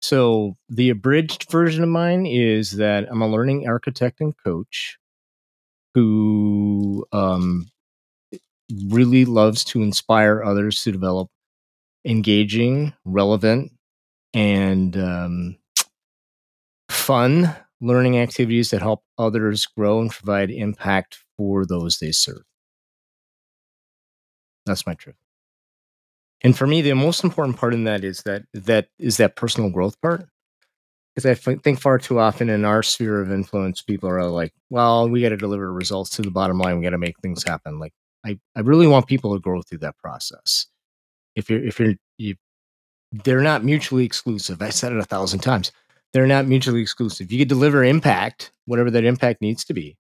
So 0.05 0.55
the 0.69 0.91
abridged 0.91 1.49
version 1.49 1.81
of 1.81 1.89
mine 1.89 2.27
is 2.27 2.73
that 2.73 3.07
I'm 3.09 3.23
a 3.23 3.27
learning 3.27 3.67
architect 3.67 4.21
and 4.21 4.35
coach 4.37 4.99
who 5.95 7.07
um, 7.11 7.71
really 8.89 9.25
loves 9.25 9.63
to 9.63 9.81
inspire 9.81 10.43
others 10.43 10.83
to 10.83 10.91
develop 10.91 11.29
engaging, 12.05 12.93
relevant, 13.03 13.71
and 14.35 14.95
um, 14.95 15.57
fun 16.91 17.55
learning 17.81 18.19
activities 18.19 18.69
that 18.69 18.83
help 18.83 19.03
others 19.17 19.65
grow 19.65 20.01
and 20.01 20.11
provide 20.11 20.51
impact 20.51 21.17
for 21.35 21.65
those 21.65 21.97
they 21.97 22.11
serve. 22.11 22.43
That's 24.67 24.85
my 24.85 24.93
truth. 24.93 25.24
And 26.43 26.57
for 26.57 26.67
me, 26.67 26.81
the 26.81 26.93
most 26.93 27.23
important 27.23 27.57
part 27.57 27.73
in 27.73 27.85
that 27.85 28.03
is 28.03 28.21
that 28.23 28.43
that 28.53 28.87
is 28.99 29.17
that 29.17 29.35
personal 29.35 29.69
growth 29.69 29.99
part. 30.01 30.27
Because 31.15 31.25
I 31.25 31.51
f- 31.51 31.61
think 31.63 31.79
far 31.79 31.97
too 31.97 32.19
often 32.19 32.49
in 32.49 32.65
our 32.65 32.83
sphere 32.83 33.21
of 33.21 33.31
influence, 33.31 33.81
people 33.81 34.09
are 34.09 34.23
like, 34.25 34.53
"Well, 34.69 35.09
we 35.09 35.21
got 35.21 35.29
to 35.29 35.37
deliver 35.37 35.71
results 35.71 36.11
to 36.11 36.21
the 36.21 36.31
bottom 36.31 36.59
line. 36.59 36.77
We 36.77 36.83
got 36.83 36.89
to 36.91 36.97
make 36.97 37.19
things 37.21 37.43
happen." 37.43 37.79
Like, 37.79 37.93
I, 38.25 38.37
I 38.55 38.61
really 38.61 38.87
want 38.87 39.07
people 39.07 39.33
to 39.33 39.39
grow 39.39 39.61
through 39.61 39.79
that 39.79 39.97
process. 39.97 40.67
If 41.35 41.49
you're 41.49 41.63
if 41.63 41.79
you're 41.79 41.95
you, 42.17 42.35
they're 43.11 43.41
not 43.41 43.63
mutually 43.63 44.05
exclusive. 44.05 44.61
I 44.61 44.69
said 44.69 44.91
it 44.91 44.99
a 44.99 45.03
thousand 45.03 45.39
times 45.39 45.71
they're 46.15 46.25
not 46.25 46.47
mutually 46.47 46.81
exclusive. 46.81 47.29
You 47.29 47.39
could 47.39 47.49
deliver 47.49 47.83
impact, 47.83 48.53
whatever 48.67 48.89
that 48.89 49.03
impact 49.03 49.41
needs 49.41 49.65
to 49.65 49.73
be, 49.73 49.97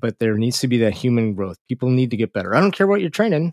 but 0.00 0.20
there 0.20 0.38
needs 0.38 0.60
to 0.60 0.68
be 0.68 0.78
that 0.78 0.94
human 0.94 1.34
growth. 1.34 1.56
People 1.68 1.90
need 1.90 2.12
to 2.12 2.16
get 2.16 2.32
better. 2.32 2.54
I 2.54 2.60
don't 2.60 2.70
care 2.70 2.86
what 2.86 3.00
you're 3.00 3.10
training. 3.10 3.52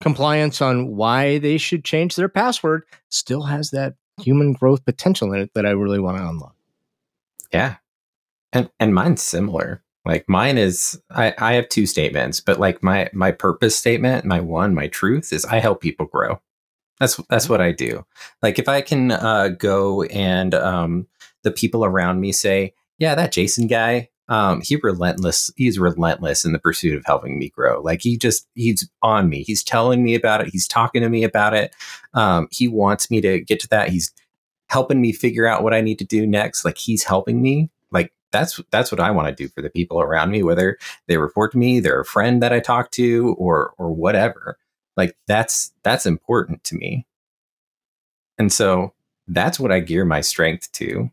Compliance 0.00 0.62
on 0.62 0.96
why 0.96 1.38
they 1.38 1.58
should 1.58 1.84
change 1.84 2.16
their 2.16 2.28
password 2.28 2.84
still 3.08 3.42
has 3.42 3.70
that 3.70 3.94
human 4.20 4.52
growth 4.52 4.84
potential 4.84 5.32
in 5.32 5.40
it 5.40 5.50
that 5.54 5.66
I 5.66 5.70
really 5.70 6.00
want 6.00 6.18
to 6.18 6.28
unlock. 6.28 6.54
Yeah. 7.52 7.76
And 8.52 8.70
and 8.80 8.94
mine's 8.94 9.22
similar. 9.22 9.82
Like 10.04 10.28
mine 10.28 10.58
is 10.58 11.00
I, 11.10 11.34
I 11.38 11.52
have 11.54 11.68
two 11.68 11.86
statements, 11.86 12.40
but 12.40 12.58
like 12.58 12.82
my 12.82 13.10
my 13.12 13.32
purpose 13.32 13.76
statement, 13.76 14.24
my 14.24 14.40
one, 14.40 14.74
my 14.74 14.88
truth 14.88 15.32
is 15.32 15.44
I 15.44 15.58
help 15.58 15.80
people 15.80 16.06
grow. 16.06 16.40
That's 16.98 17.16
that's 17.28 17.48
what 17.48 17.60
I 17.60 17.72
do. 17.72 18.04
Like 18.42 18.58
if 18.58 18.68
I 18.68 18.80
can 18.80 19.10
uh, 19.12 19.48
go 19.48 20.02
and 20.04 20.54
um, 20.54 21.06
the 21.42 21.50
people 21.50 21.84
around 21.84 22.20
me 22.20 22.32
say, 22.32 22.74
"Yeah, 22.98 23.14
that 23.14 23.32
Jason 23.32 23.66
guy, 23.66 24.10
um, 24.30 24.62
he 24.62 24.76
relentless. 24.76 25.50
He's 25.56 25.78
relentless 25.78 26.44
in 26.44 26.52
the 26.52 26.58
pursuit 26.60 26.96
of 26.96 27.04
helping 27.04 27.38
me 27.38 27.50
grow. 27.50 27.82
Like 27.82 28.00
he 28.00 28.16
just 28.16 28.46
he's 28.54 28.88
on 29.02 29.28
me. 29.28 29.42
He's 29.42 29.64
telling 29.64 30.04
me 30.04 30.14
about 30.14 30.40
it. 30.40 30.48
He's 30.48 30.68
talking 30.68 31.02
to 31.02 31.08
me 31.08 31.24
about 31.24 31.52
it. 31.52 31.74
Um, 32.14 32.46
he 32.52 32.68
wants 32.68 33.10
me 33.10 33.20
to 33.20 33.40
get 33.40 33.58
to 33.60 33.68
that. 33.68 33.88
He's 33.88 34.12
helping 34.68 35.00
me 35.00 35.12
figure 35.12 35.46
out 35.46 35.64
what 35.64 35.74
I 35.74 35.80
need 35.80 35.98
to 35.98 36.04
do 36.04 36.26
next. 36.26 36.64
Like 36.64 36.78
he's 36.78 37.02
helping 37.02 37.42
me. 37.42 37.70
Like 37.90 38.12
that's 38.30 38.60
that's 38.70 38.92
what 38.92 39.00
I 39.00 39.10
want 39.10 39.28
to 39.28 39.34
do 39.34 39.48
for 39.48 39.62
the 39.62 39.70
people 39.70 40.00
around 40.00 40.30
me, 40.30 40.44
whether 40.44 40.78
they 41.08 41.16
report 41.16 41.50
to 41.52 41.58
me, 41.58 41.80
they're 41.80 42.00
a 42.00 42.04
friend 42.04 42.40
that 42.40 42.52
I 42.52 42.60
talk 42.60 42.92
to, 42.92 43.34
or 43.36 43.74
or 43.78 43.90
whatever. 43.90 44.58
Like 44.96 45.16
that's 45.26 45.72
that's 45.82 46.06
important 46.06 46.62
to 46.64 46.76
me. 46.76 47.04
And 48.38 48.52
so 48.52 48.94
that's 49.26 49.58
what 49.58 49.72
I 49.72 49.80
gear 49.80 50.04
my 50.04 50.20
strength 50.20 50.70
to. 50.72 51.10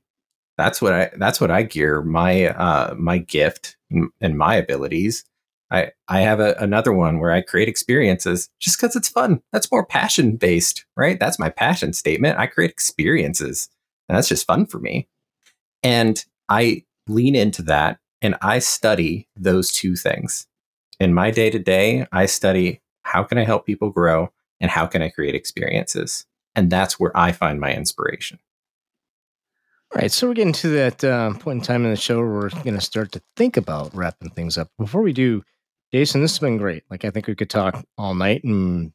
That's 0.57 0.81
what 0.81 0.93
I 0.93 1.11
that's 1.17 1.39
what 1.39 1.51
I 1.51 1.63
gear 1.63 2.01
my 2.01 2.47
uh 2.47 2.95
my 2.97 3.19
gift 3.19 3.77
and 4.21 4.37
my 4.37 4.55
abilities. 4.55 5.23
I 5.69 5.91
I 6.07 6.21
have 6.21 6.39
a, 6.39 6.55
another 6.59 6.93
one 6.93 7.19
where 7.19 7.31
I 7.31 7.41
create 7.41 7.67
experiences 7.67 8.49
just 8.59 8.79
because 8.79 8.95
it's 8.95 9.09
fun. 9.09 9.41
That's 9.51 9.71
more 9.71 9.85
passion 9.85 10.35
based, 10.35 10.85
right? 10.95 11.19
That's 11.19 11.39
my 11.39 11.49
passion 11.49 11.93
statement. 11.93 12.39
I 12.39 12.47
create 12.47 12.71
experiences, 12.71 13.69
and 14.09 14.17
that's 14.17 14.29
just 14.29 14.47
fun 14.47 14.65
for 14.65 14.79
me. 14.79 15.07
And 15.83 16.23
I 16.49 16.83
lean 17.07 17.35
into 17.35 17.61
that, 17.63 17.99
and 18.21 18.35
I 18.41 18.59
study 18.59 19.27
those 19.35 19.71
two 19.71 19.95
things 19.95 20.47
in 20.99 21.13
my 21.13 21.31
day 21.31 21.49
to 21.49 21.59
day. 21.59 22.07
I 22.11 22.25
study 22.25 22.81
how 23.03 23.23
can 23.23 23.37
I 23.37 23.45
help 23.45 23.65
people 23.65 23.89
grow 23.89 24.31
and 24.59 24.71
how 24.71 24.87
can 24.87 25.01
I 25.01 25.09
create 25.09 25.35
experiences? 25.35 26.25
And 26.55 26.69
that's 26.69 26.99
where 26.99 27.15
I 27.15 27.31
find 27.31 27.59
my 27.59 27.73
inspiration. 27.73 28.39
All 29.97 30.01
right, 30.03 30.11
so 30.11 30.27
we're 30.27 30.35
getting 30.35 30.53
to 30.53 30.67
that 30.75 31.03
uh, 31.03 31.33
point 31.33 31.57
in 31.57 31.63
time 31.63 31.83
in 31.83 31.89
the 31.89 31.97
show 31.97 32.17
where 32.17 32.27
we're 32.27 32.49
going 32.49 32.75
to 32.75 32.81
start 32.81 33.11
to 33.13 33.21
think 33.35 33.57
about 33.57 33.95
wrapping 33.95 34.29
things 34.29 34.55
up. 34.55 34.69
Before 34.77 35.01
we 35.01 35.11
do, 35.11 35.41
Jason, 35.91 36.21
this 36.21 36.33
has 36.33 36.39
been 36.39 36.57
great. 36.57 36.83
Like, 36.91 37.03
I 37.03 37.09
think 37.09 37.25
we 37.25 37.33
could 37.33 37.49
talk 37.49 37.83
all 37.97 38.13
night 38.13 38.43
and 38.43 38.93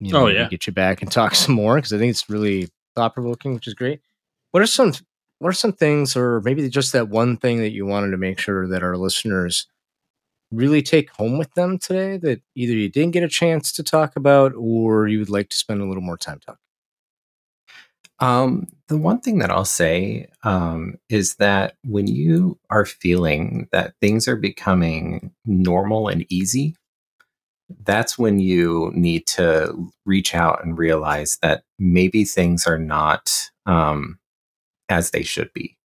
you 0.00 0.12
know, 0.12 0.24
Oh, 0.24 0.26
yeah. 0.26 0.46
get 0.50 0.66
you 0.66 0.74
back 0.74 1.00
and 1.00 1.10
talk 1.10 1.34
some 1.34 1.54
more 1.54 1.76
because 1.76 1.94
I 1.94 1.98
think 1.98 2.10
it's 2.10 2.28
really 2.28 2.68
thought 2.94 3.14
provoking, 3.14 3.54
which 3.54 3.66
is 3.66 3.72
great. 3.72 4.02
What 4.50 4.62
are 4.62 4.66
some 4.66 4.92
what 5.38 5.48
are 5.48 5.54
some 5.54 5.72
things, 5.72 6.14
or 6.14 6.42
maybe 6.42 6.68
just 6.68 6.92
that 6.92 7.08
one 7.08 7.38
thing 7.38 7.60
that 7.60 7.72
you 7.72 7.86
wanted 7.86 8.10
to 8.10 8.18
make 8.18 8.38
sure 8.38 8.68
that 8.68 8.82
our 8.82 8.98
listeners 8.98 9.66
really 10.50 10.82
take 10.82 11.08
home 11.12 11.38
with 11.38 11.54
them 11.54 11.78
today 11.78 12.18
that 12.18 12.42
either 12.54 12.74
you 12.74 12.90
didn't 12.90 13.12
get 13.12 13.22
a 13.22 13.28
chance 13.28 13.72
to 13.72 13.82
talk 13.82 14.14
about 14.14 14.52
or 14.58 15.08
you 15.08 15.20
would 15.20 15.30
like 15.30 15.48
to 15.48 15.56
spend 15.56 15.80
a 15.80 15.86
little 15.86 16.02
more 16.02 16.18
time 16.18 16.38
talking? 16.44 16.58
Um, 18.20 18.68
the 18.88 18.96
one 18.96 19.20
thing 19.20 19.38
that 19.38 19.50
I'll 19.50 19.64
say 19.64 20.28
um, 20.44 20.96
is 21.08 21.36
that 21.36 21.76
when 21.84 22.06
you 22.06 22.58
are 22.70 22.84
feeling 22.84 23.68
that 23.72 23.94
things 24.00 24.28
are 24.28 24.36
becoming 24.36 25.32
normal 25.44 26.08
and 26.08 26.24
easy, 26.30 26.76
that's 27.82 28.18
when 28.18 28.38
you 28.38 28.92
need 28.94 29.26
to 29.26 29.74
reach 30.04 30.34
out 30.34 30.64
and 30.64 30.78
realize 30.78 31.38
that 31.42 31.64
maybe 31.78 32.24
things 32.24 32.66
are 32.66 32.78
not 32.78 33.50
um, 33.66 34.18
as 34.88 35.10
they 35.10 35.22
should 35.22 35.52
be. 35.52 35.76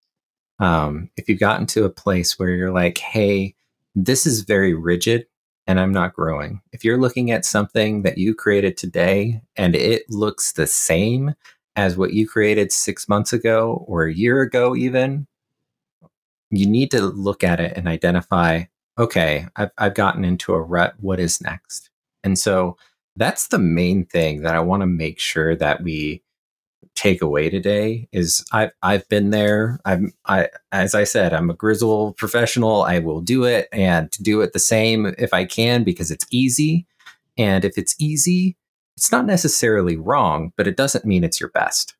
Um, 0.58 1.10
if 1.16 1.28
you've 1.28 1.40
gotten 1.40 1.66
to 1.68 1.84
a 1.84 1.90
place 1.90 2.38
where 2.38 2.50
you're 2.50 2.72
like, 2.72 2.98
hey, 2.98 3.54
this 3.94 4.26
is 4.26 4.42
very 4.42 4.74
rigid 4.74 5.26
and 5.66 5.80
I'm 5.80 5.92
not 5.92 6.14
growing. 6.14 6.60
If 6.72 6.84
you're 6.84 6.98
looking 7.00 7.30
at 7.30 7.44
something 7.44 8.02
that 8.02 8.18
you 8.18 8.34
created 8.34 8.76
today 8.76 9.40
and 9.56 9.74
it 9.74 10.04
looks 10.10 10.52
the 10.52 10.66
same 10.66 11.34
as 11.76 11.96
what 11.96 12.12
you 12.12 12.28
created 12.28 12.72
six 12.72 13.08
months 13.08 13.32
ago 13.32 13.84
or 13.86 14.04
a 14.04 14.14
year 14.14 14.40
ago, 14.42 14.74
even, 14.76 15.26
you 16.50 16.66
need 16.66 16.90
to 16.90 17.00
look 17.02 17.44
at 17.44 17.60
it 17.60 17.76
and 17.76 17.88
identify 17.88 18.64
okay, 18.98 19.46
I've, 19.56 19.70
I've 19.78 19.94
gotten 19.94 20.24
into 20.24 20.52
a 20.52 20.60
rut. 20.60 20.94
What 21.00 21.18
is 21.18 21.40
next? 21.40 21.88
And 22.22 22.38
so 22.38 22.76
that's 23.16 23.48
the 23.48 23.58
main 23.58 24.04
thing 24.04 24.42
that 24.42 24.54
I 24.54 24.60
want 24.60 24.82
to 24.82 24.86
make 24.86 25.18
sure 25.18 25.56
that 25.56 25.82
we 25.82 26.22
take 26.94 27.22
away 27.22 27.48
today 27.48 28.08
is 28.12 28.44
I've 28.52 28.72
I've 28.82 29.08
been 29.08 29.30
there. 29.30 29.80
I'm 29.86 30.12
I 30.26 30.48
as 30.70 30.94
I 30.94 31.04
said, 31.04 31.32
I'm 31.32 31.48
a 31.48 31.54
grizzle 31.54 32.12
professional. 32.14 32.82
I 32.82 32.98
will 32.98 33.22
do 33.22 33.44
it 33.44 33.68
and 33.72 34.10
do 34.22 34.42
it 34.42 34.52
the 34.52 34.58
same 34.58 35.14
if 35.18 35.32
I 35.32 35.46
can 35.46 35.82
because 35.82 36.10
it's 36.10 36.26
easy. 36.30 36.86
And 37.38 37.64
if 37.64 37.78
it's 37.78 37.94
easy, 37.98 38.56
it's 39.00 39.10
not 39.10 39.24
necessarily 39.24 39.96
wrong, 39.96 40.52
but 40.58 40.66
it 40.66 40.76
doesn't 40.76 41.06
mean 41.06 41.24
it's 41.24 41.40
your 41.40 41.48
best. 41.48 41.94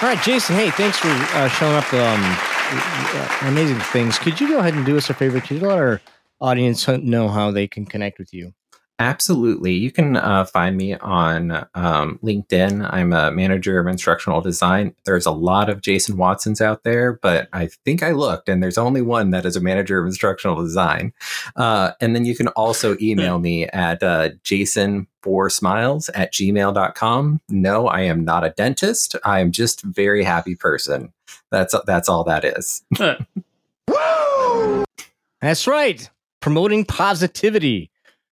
All 0.00 0.08
right, 0.08 0.18
Jason. 0.22 0.56
Hey, 0.56 0.70
thanks 0.70 0.96
for 0.96 1.08
uh, 1.10 1.46
showing 1.50 1.74
up. 1.76 1.92
Um, 1.92 3.48
amazing 3.50 3.80
things. 3.80 4.18
Could 4.18 4.40
you 4.40 4.48
go 4.48 4.60
ahead 4.60 4.72
and 4.72 4.86
do 4.86 4.96
us 4.96 5.10
a 5.10 5.14
favor? 5.14 5.42
Could 5.42 5.60
you 5.60 5.68
let 5.68 5.76
our 5.76 6.00
audience 6.40 6.88
know 6.88 7.28
how 7.28 7.50
they 7.50 7.68
can 7.68 7.84
connect 7.84 8.18
with 8.18 8.32
you? 8.32 8.54
Absolutely. 8.98 9.74
You 9.74 9.90
can 9.90 10.16
uh, 10.16 10.46
find 10.46 10.74
me 10.76 10.94
on 10.94 11.66
um, 11.74 12.18
LinkedIn. 12.22 12.88
I'm 12.90 13.12
a 13.12 13.30
manager 13.30 13.78
of 13.78 13.86
instructional 13.86 14.40
design. 14.40 14.94
There's 15.04 15.26
a 15.26 15.32
lot 15.32 15.68
of 15.68 15.82
Jason 15.82 16.16
Watsons 16.16 16.62
out 16.62 16.82
there, 16.82 17.12
but 17.12 17.48
I 17.52 17.66
think 17.84 18.02
I 18.02 18.12
looked 18.12 18.48
and 18.48 18.62
there's 18.62 18.78
only 18.78 19.02
one 19.02 19.30
that 19.32 19.44
is 19.44 19.54
a 19.54 19.60
manager 19.60 20.00
of 20.00 20.06
instructional 20.06 20.62
design. 20.62 21.12
Uh, 21.56 21.92
and 22.00 22.14
then 22.16 22.24
you 22.24 22.34
can 22.34 22.48
also 22.48 22.96
email 23.02 23.38
me 23.38 23.66
at 23.66 24.02
uh, 24.02 24.30
jason 24.42 25.06
for 25.22 25.50
smiles 25.50 26.08
at 26.10 26.32
gmail.com. 26.32 27.40
No, 27.50 27.88
I 27.88 28.00
am 28.02 28.24
not 28.24 28.44
a 28.44 28.50
dentist. 28.50 29.14
I 29.24 29.40
am 29.40 29.52
just 29.52 29.84
a 29.84 29.88
very 29.88 30.24
happy 30.24 30.54
person. 30.54 31.12
That's 31.50 31.74
that's 31.86 32.08
all 32.08 32.24
that 32.24 32.44
is. 32.44 32.82
Woo! 32.98 34.84
That's 35.40 35.66
right. 35.66 36.08
Promoting 36.40 36.84
positivity, 36.84 37.90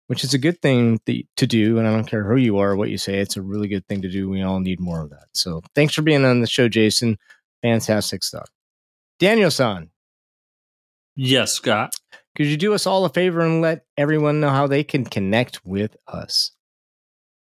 which 0.06 0.24
is 0.24 0.34
a 0.34 0.38
good 0.38 0.60
thing 0.62 1.00
to 1.06 1.46
do. 1.46 1.78
And 1.78 1.86
I 1.86 1.92
don't 1.92 2.06
care 2.06 2.24
who 2.24 2.36
you 2.36 2.58
are 2.58 2.70
or 2.72 2.76
what 2.76 2.90
you 2.90 2.98
say, 2.98 3.18
it's 3.18 3.36
a 3.36 3.42
really 3.42 3.68
good 3.68 3.86
thing 3.88 4.02
to 4.02 4.08
do. 4.10 4.28
We 4.28 4.42
all 4.42 4.60
need 4.60 4.80
more 4.80 5.02
of 5.02 5.10
that. 5.10 5.26
So 5.32 5.62
thanks 5.74 5.94
for 5.94 6.02
being 6.02 6.24
on 6.24 6.40
the 6.40 6.46
show, 6.46 6.68
Jason. 6.68 7.18
Fantastic 7.62 8.22
stuff. 8.22 8.48
Daniel 9.18 9.50
san, 9.50 9.90
Yes, 11.14 11.52
Scott. 11.54 11.96
could 12.36 12.46
you 12.46 12.56
do 12.58 12.74
us 12.74 12.86
all 12.86 13.04
a 13.06 13.08
favor 13.08 13.40
and 13.40 13.62
let 13.62 13.86
everyone 13.96 14.40
know 14.40 14.50
how 14.50 14.66
they 14.66 14.84
can 14.84 15.04
connect 15.04 15.64
with 15.64 15.96
us? 16.06 16.52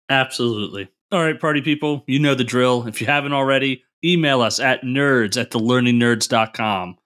Absolutely. 0.10 0.89
All 1.12 1.23
right, 1.23 1.39
party 1.39 1.62
people, 1.62 2.04
you 2.08 2.19
know 2.19 2.36
the 2.36 2.43
drill. 2.43 2.88
If 2.88 3.02
you 3.02 3.08
haven't 3.08 3.34
already, 3.34 3.84
email 4.04 4.41
us 4.41 4.60
at 4.60 4.84
nerds 4.84 5.39
at 5.39 5.52
thelearningnerds.com. 5.52 6.97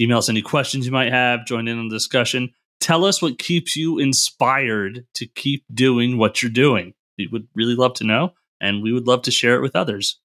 Email 0.00 0.18
us 0.18 0.28
any 0.28 0.42
questions 0.42 0.86
you 0.86 0.92
might 0.92 1.12
have, 1.12 1.46
join 1.46 1.68
in 1.68 1.78
on 1.78 1.88
the 1.88 1.94
discussion. 1.96 2.52
Tell 2.84 3.04
us 3.06 3.22
what 3.22 3.38
keeps 3.38 3.76
you 3.76 3.98
inspired 3.98 5.06
to 5.14 5.26
keep 5.26 5.64
doing 5.72 6.18
what 6.18 6.42
you're 6.42 6.50
doing. 6.50 6.92
We 7.16 7.28
would 7.28 7.48
really 7.54 7.76
love 7.76 7.94
to 7.94 8.04
know, 8.04 8.34
and 8.60 8.82
we 8.82 8.92
would 8.92 9.06
love 9.06 9.22
to 9.22 9.30
share 9.30 9.56
it 9.56 9.62
with 9.62 9.74
others. 9.74 10.20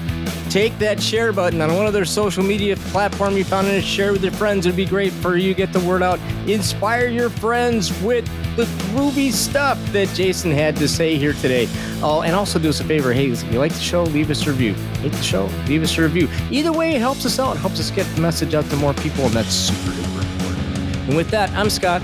Take 0.49 0.77
that 0.79 1.01
share 1.01 1.33
button 1.33 1.59
on 1.59 1.75
one 1.75 1.85
of 1.85 1.91
their 1.91 2.05
social 2.05 2.43
media 2.43 2.77
platform 2.77 3.35
you 3.35 3.43
found 3.43 3.67
and 3.67 3.83
share 3.83 4.13
with 4.13 4.23
your 4.23 4.31
friends. 4.31 4.65
It'd 4.65 4.77
be 4.77 4.85
great 4.85 5.11
for 5.11 5.35
you 5.35 5.53
to 5.53 5.57
get 5.57 5.73
the 5.73 5.81
word 5.81 6.01
out. 6.01 6.17
Inspire 6.47 7.07
your 7.07 7.29
friends 7.29 7.91
with 8.01 8.25
the 8.55 8.63
groovy 8.63 9.33
stuff 9.33 9.77
that 9.91 10.07
Jason 10.09 10.51
had 10.51 10.77
to 10.77 10.87
say 10.87 11.17
here 11.17 11.33
today. 11.33 11.67
Oh, 12.01 12.21
and 12.21 12.33
also 12.33 12.57
do 12.57 12.69
us 12.69 12.79
a 12.79 12.85
favor. 12.85 13.11
Hey, 13.11 13.31
if 13.31 13.43
you 13.51 13.59
like 13.59 13.73
the 13.73 13.81
show, 13.81 14.03
leave 14.03 14.29
us 14.29 14.47
a 14.47 14.51
review. 14.51 14.75
Hate 15.01 15.11
the 15.11 15.23
show, 15.23 15.49
leave 15.67 15.83
us 15.83 15.97
a 15.97 16.03
review. 16.03 16.29
Either 16.51 16.71
way, 16.71 16.95
it 16.95 16.99
helps 16.99 17.25
us 17.25 17.37
out. 17.37 17.57
It 17.57 17.59
helps 17.59 17.81
us 17.81 17.91
get 17.91 18.05
the 18.15 18.21
message 18.21 18.53
out 18.53 18.69
to 18.69 18.77
more 18.77 18.93
people, 18.93 19.25
and 19.25 19.33
that's 19.33 19.53
super 19.53 19.91
duper 19.91 20.21
important. 20.21 21.07
And 21.09 21.17
with 21.17 21.29
that, 21.31 21.49
I'm 21.49 21.69
Scott. 21.69 22.01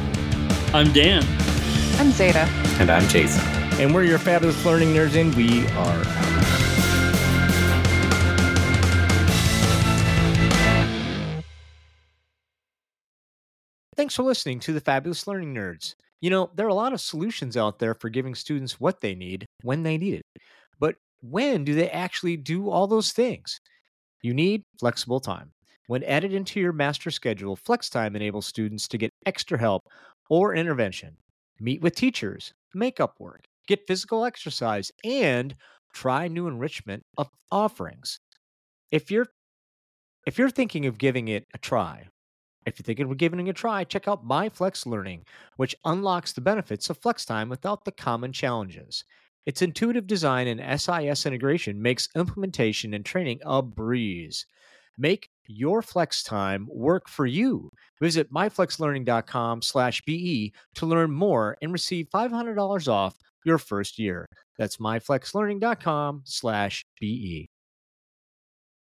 I'm 0.74 0.92
Dan. 0.92 1.24
I'm 2.00 2.12
Zeta. 2.12 2.48
And 2.80 2.90
I'm 2.90 3.06
Jason. 3.10 3.42
And 3.78 3.94
we're 3.94 4.06
your 4.06 4.20
fabulous 4.20 4.64
learning 4.64 4.94
nerds, 4.94 5.20
and 5.20 5.36
we 5.36 5.68
are 5.68 6.02
out. 6.06 7.04
Thanks 13.98 14.16
for 14.16 14.24
listening 14.24 14.62
to 14.62 14.72
the 14.72 14.80
Fabulous 14.80 15.28
Learning 15.28 15.54
Nerds. 15.54 15.96
You 16.22 16.30
know, 16.30 16.50
there 16.56 16.66
are 16.66 16.70
a 16.70 16.74
lot 16.74 16.94
of 16.94 17.02
solutions 17.02 17.58
out 17.58 17.80
there 17.80 17.94
for 17.94 18.08
giving 18.08 18.34
students 18.34 18.80
what 18.80 19.02
they 19.02 19.14
need 19.14 19.46
when 19.64 19.84
they 19.84 19.98
need 19.98 20.14
it. 20.14 20.26
But 20.80 20.96
when 21.22 21.66
do 21.66 21.76
they 21.76 21.90
actually 21.90 22.38
do 22.38 22.70
all 22.70 22.88
those 22.88 23.12
things? 23.12 23.60
You 24.22 24.34
need 24.34 24.64
flexible 24.80 25.20
time. 25.20 25.52
When 25.88 26.06
added 26.06 26.34
into 26.34 26.62
your 26.62 26.72
master 26.72 27.12
schedule, 27.12 27.58
flex 27.58 27.90
time 27.90 28.16
enables 28.16 28.46
students 28.46 28.88
to 28.88 28.98
get 28.98 29.12
extra 29.26 29.60
help 29.60 29.84
or 30.30 30.56
intervention, 30.56 31.18
meet 31.60 31.82
with 31.82 31.96
teachers, 31.96 32.54
make 32.74 33.00
up 33.00 33.20
work, 33.20 33.46
get 33.68 33.88
physical 33.88 34.26
exercise, 34.26 34.92
and 35.04 35.56
try 35.94 36.28
new 36.28 36.48
enrichment 36.48 37.04
of 37.18 37.30
offerings. 37.52 38.20
If 38.92 39.12
you're 39.12 39.28
if 40.26 40.38
you're 40.38 40.50
thinking 40.50 40.86
of 40.86 40.98
giving 40.98 41.30
it 41.30 41.48
a 41.54 41.58
try, 41.58 42.08
if 42.66 42.78
you're 42.78 42.84
thinking 42.84 43.10
of 43.10 43.18
giving 43.18 43.48
it 43.48 43.50
a 43.50 43.54
try, 43.54 43.84
check 43.84 44.08
out 44.08 44.28
MyFlex 44.28 44.86
Learning, 44.86 45.26
which 45.56 45.76
unlocks 45.86 46.34
the 46.34 46.42
benefits 46.42 46.90
of 46.90 46.98
flex 46.98 47.26
time 47.26 47.50
without 47.50 47.86
the 47.86 47.92
common 47.92 48.34
challenges. 48.34 49.04
Its 49.46 49.62
intuitive 49.62 50.06
design 50.06 50.48
and 50.48 50.80
SIS 50.80 51.26
integration 51.26 51.82
makes 51.82 52.10
implementation 52.16 52.94
and 52.94 53.06
training 53.06 53.40
a 53.44 53.62
breeze. 53.62 54.46
Make 55.00 55.30
your 55.48 55.82
flex 55.82 56.24
time 56.24 56.68
work 56.70 57.08
for 57.08 57.26
you. 57.26 57.70
Visit 58.02 58.30
myflexlearning.com 58.32 59.62
slash 59.62 60.02
BE 60.06 60.54
to 60.76 60.86
learn 60.86 61.12
more 61.12 61.58
and 61.62 61.72
receive 61.72 62.08
$500 62.14 62.88
off 62.88 63.16
your 63.46 63.58
first 63.58 63.98
year. 63.98 64.26
That's 64.58 64.78
myflexlearning.com/be. 64.78 67.59